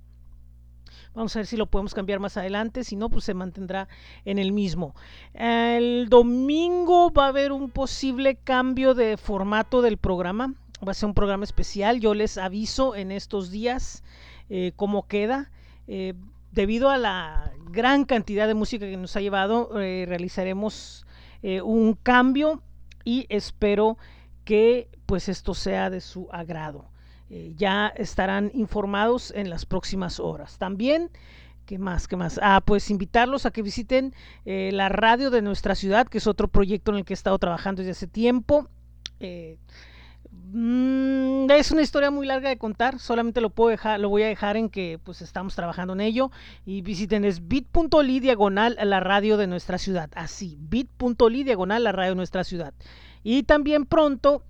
Vamos 1.14 1.36
a 1.36 1.40
ver 1.40 1.46
si 1.46 1.58
lo 1.58 1.68
podemos 1.68 1.94
cambiar 1.94 2.20
más 2.20 2.38
adelante, 2.38 2.84
si 2.84 2.96
no, 2.96 3.08
pues 3.10 3.24
se 3.24 3.36
mantendrá 3.36 3.88
en 4.26 4.40
el 4.40 4.52
mismo. 4.52 4.96
El 5.34 6.10
domingo 6.10 7.12
va 7.12 7.26
a 7.26 7.30
haber 7.30 7.52
un 7.52 7.70
posible 7.70 8.36
cambio 8.36 8.96
de 8.96 9.18
formato 9.18 9.84
del 9.84 9.98
programa. 9.98 10.56
Va 10.86 10.92
a 10.92 10.96
ser 10.96 11.08
un 11.08 11.14
programa 11.14 11.44
especial. 11.44 12.00
Yo 12.00 12.14
les 12.14 12.38
aviso 12.38 12.96
en 12.96 13.12
estos 13.12 13.52
días 13.52 14.04
eh, 14.50 14.74
cómo 14.76 15.08
queda. 15.08 15.52
Eh, 15.88 16.14
debido 16.52 16.90
a 16.90 16.98
la 16.98 17.52
gran 17.70 18.06
cantidad 18.06 18.48
de 18.48 18.54
música 18.54 18.86
que 18.86 18.98
nos 18.98 19.16
ha 19.16 19.22
llevado, 19.22 19.80
eh, 19.80 20.06
realizaremos 20.08 21.06
un 21.66 21.96
cambio 21.96 22.64
y 23.04 23.26
espero 23.28 23.98
que 24.46 24.88
pues 25.06 25.28
esto 25.28 25.54
sea 25.54 25.90
de 25.90 26.00
su 26.00 26.30
agrado. 26.32 26.90
Ya 27.58 27.90
estarán 27.98 28.50
informados 28.54 29.34
en 29.36 29.50
las 29.50 29.66
próximas 29.66 30.22
horas. 30.22 30.58
También, 30.58 31.10
¿qué 31.66 31.78
más? 31.78 32.08
¿Qué 32.08 32.16
más? 32.16 32.40
Ah, 32.42 32.62
pues 32.64 32.90
invitarlos 32.90 33.46
a 33.46 33.52
que 33.52 33.62
visiten 33.62 34.14
la 34.46 34.88
radio 34.88 35.32
de 35.32 35.42
nuestra 35.42 35.76
ciudad, 35.76 36.08
que 36.08 36.20
es 36.20 36.28
otro 36.28 36.48
proyecto 36.48 36.92
en 36.92 37.00
el 37.00 37.04
que 37.04 37.12
he 37.12 37.16
estado 37.16 37.38
trabajando 37.40 37.82
desde 37.82 37.92
hace 37.92 38.08
tiempo. 38.08 38.70
Mm, 40.54 41.50
es 41.52 41.72
una 41.72 41.82
historia 41.82 42.12
muy 42.12 42.26
larga 42.26 42.50
de 42.50 42.58
contar, 42.58 43.00
solamente 43.00 43.42
lo 43.42 43.50
puedo 43.50 43.70
dejar, 43.70 44.00
lo 44.00 44.10
voy 44.10 44.24
a 44.24 44.28
dejar 44.28 44.58
en 44.58 44.70
que 44.70 45.00
pues 45.04 45.22
estamos 45.22 45.56
trabajando 45.56 45.94
en 45.94 46.02
ello 46.02 46.32
y 46.66 46.82
visiten 46.82 47.26
es 47.26 47.48
bit.ly 47.48 48.20
diagonal 48.20 48.78
la 48.84 49.00
radio 49.00 49.38
de 49.38 49.48
nuestra 49.48 49.78
ciudad, 49.78 50.10
así, 50.16 50.58
bit.ly 50.60 51.44
diagonal 51.44 51.84
la 51.84 51.92
radio 51.92 52.12
de 52.12 52.16
nuestra 52.16 52.44
ciudad. 52.44 52.74
Y 53.24 53.44
también 53.44 53.86
pronto 53.86 54.44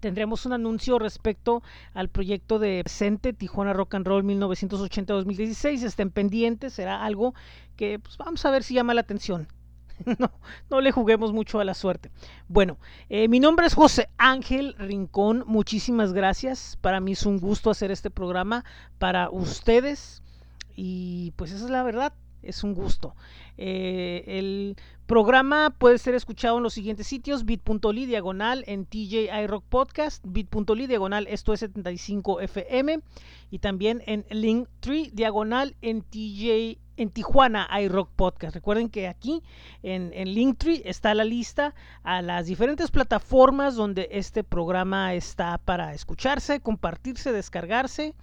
tendremos 0.00 0.44
un 0.44 0.52
anuncio 0.52 0.98
respecto 0.98 1.62
al 1.94 2.10
proyecto 2.10 2.58
de 2.58 2.82
presente 2.84 3.32
Tijuana 3.32 3.72
Rock 3.72 3.94
and 3.94 4.06
Roll 4.06 4.22
1980-2016. 4.24 5.82
Estén 5.82 6.10
pendientes, 6.10 6.74
será 6.74 7.02
algo 7.02 7.34
que 7.76 7.98
pues, 7.98 8.18
vamos 8.18 8.44
a 8.44 8.50
ver 8.50 8.62
si 8.62 8.74
llama 8.74 8.92
la 8.92 9.00
atención. 9.00 9.48
No, 10.18 10.30
no 10.70 10.80
le 10.80 10.92
juguemos 10.92 11.32
mucho 11.32 11.60
a 11.60 11.64
la 11.64 11.74
suerte. 11.74 12.10
Bueno, 12.48 12.78
eh, 13.08 13.28
mi 13.28 13.40
nombre 13.40 13.66
es 13.66 13.74
José 13.74 14.08
Ángel 14.18 14.74
Rincón. 14.78 15.44
Muchísimas 15.46 16.12
gracias. 16.12 16.78
Para 16.80 17.00
mí 17.00 17.12
es 17.12 17.26
un 17.26 17.38
gusto 17.38 17.70
hacer 17.70 17.90
este 17.90 18.10
programa 18.10 18.64
para 18.98 19.30
ustedes. 19.30 20.22
Y 20.76 21.32
pues 21.36 21.52
esa 21.52 21.64
es 21.64 21.70
la 21.70 21.82
verdad 21.82 22.12
es 22.44 22.62
un 22.62 22.74
gusto. 22.74 23.14
Eh, 23.56 24.24
el 24.26 24.76
programa 25.06 25.70
puede 25.70 25.98
ser 25.98 26.14
escuchado 26.14 26.58
en 26.58 26.62
los 26.62 26.74
siguientes 26.74 27.06
sitios: 27.06 27.44
bit.ly 27.44 28.06
diagonal 28.06 28.64
en 28.66 28.86
TJ 28.86 29.46
Rock 29.46 29.64
Podcast, 29.68 30.24
bit.ly 30.26 30.86
diagonal 30.86 31.26
esto 31.28 31.52
es 31.52 31.60
75 31.60 32.40
FM 32.40 33.00
y 33.50 33.58
también 33.58 34.02
en 34.06 34.24
Linktree 34.30 35.10
diagonal 35.12 35.76
en 35.82 36.02
TJ 36.02 36.78
en 36.96 37.10
Tijuana 37.10 37.68
iRock 37.82 38.10
Podcast. 38.10 38.54
Recuerden 38.54 38.88
que 38.88 39.08
aquí 39.08 39.42
en, 39.82 40.12
en, 40.14 40.34
Linktree 40.34 40.82
está 40.84 41.14
la 41.14 41.24
lista 41.24 41.74
a 42.02 42.22
las 42.22 42.46
diferentes 42.46 42.90
plataformas 42.90 43.74
donde 43.74 44.08
este 44.12 44.44
programa 44.44 45.14
está 45.14 45.58
para 45.58 45.94
escucharse, 45.94 46.60
compartirse, 46.60 47.32
descargarse 47.32 48.14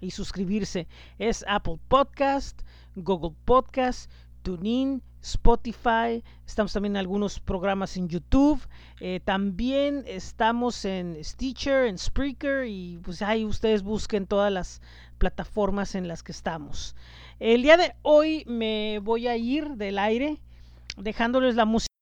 y 0.00 0.10
suscribirse. 0.10 0.88
Es 1.18 1.44
Apple 1.48 1.78
Podcast, 1.88 2.62
Google 2.96 3.36
Podcast, 3.44 4.10
TuneIn, 4.42 5.02
Spotify, 5.22 6.22
estamos 6.46 6.74
también 6.74 6.92
en 6.92 6.98
algunos 6.98 7.40
programas 7.40 7.96
en 7.96 8.08
YouTube, 8.08 8.60
eh, 9.00 9.20
también 9.24 10.04
estamos 10.06 10.84
en 10.84 11.16
Stitcher, 11.24 11.86
en 11.86 11.96
Spreaker 11.96 12.66
y 12.66 12.98
pues 13.02 13.22
ahí 13.22 13.46
ustedes 13.46 13.82
busquen 13.82 14.26
todas 14.26 14.52
las 14.52 14.82
plataformas 15.16 15.94
en 15.94 16.08
las 16.08 16.22
que 16.22 16.32
estamos. 16.32 16.94
El 17.44 17.60
día 17.60 17.76
de 17.76 17.92
hoy 18.00 18.42
me 18.46 19.00
voy 19.00 19.28
a 19.28 19.36
ir 19.36 19.72
del 19.76 19.98
aire 19.98 20.38
dejándoles 20.96 21.56
la 21.56 21.66
música 21.66 21.93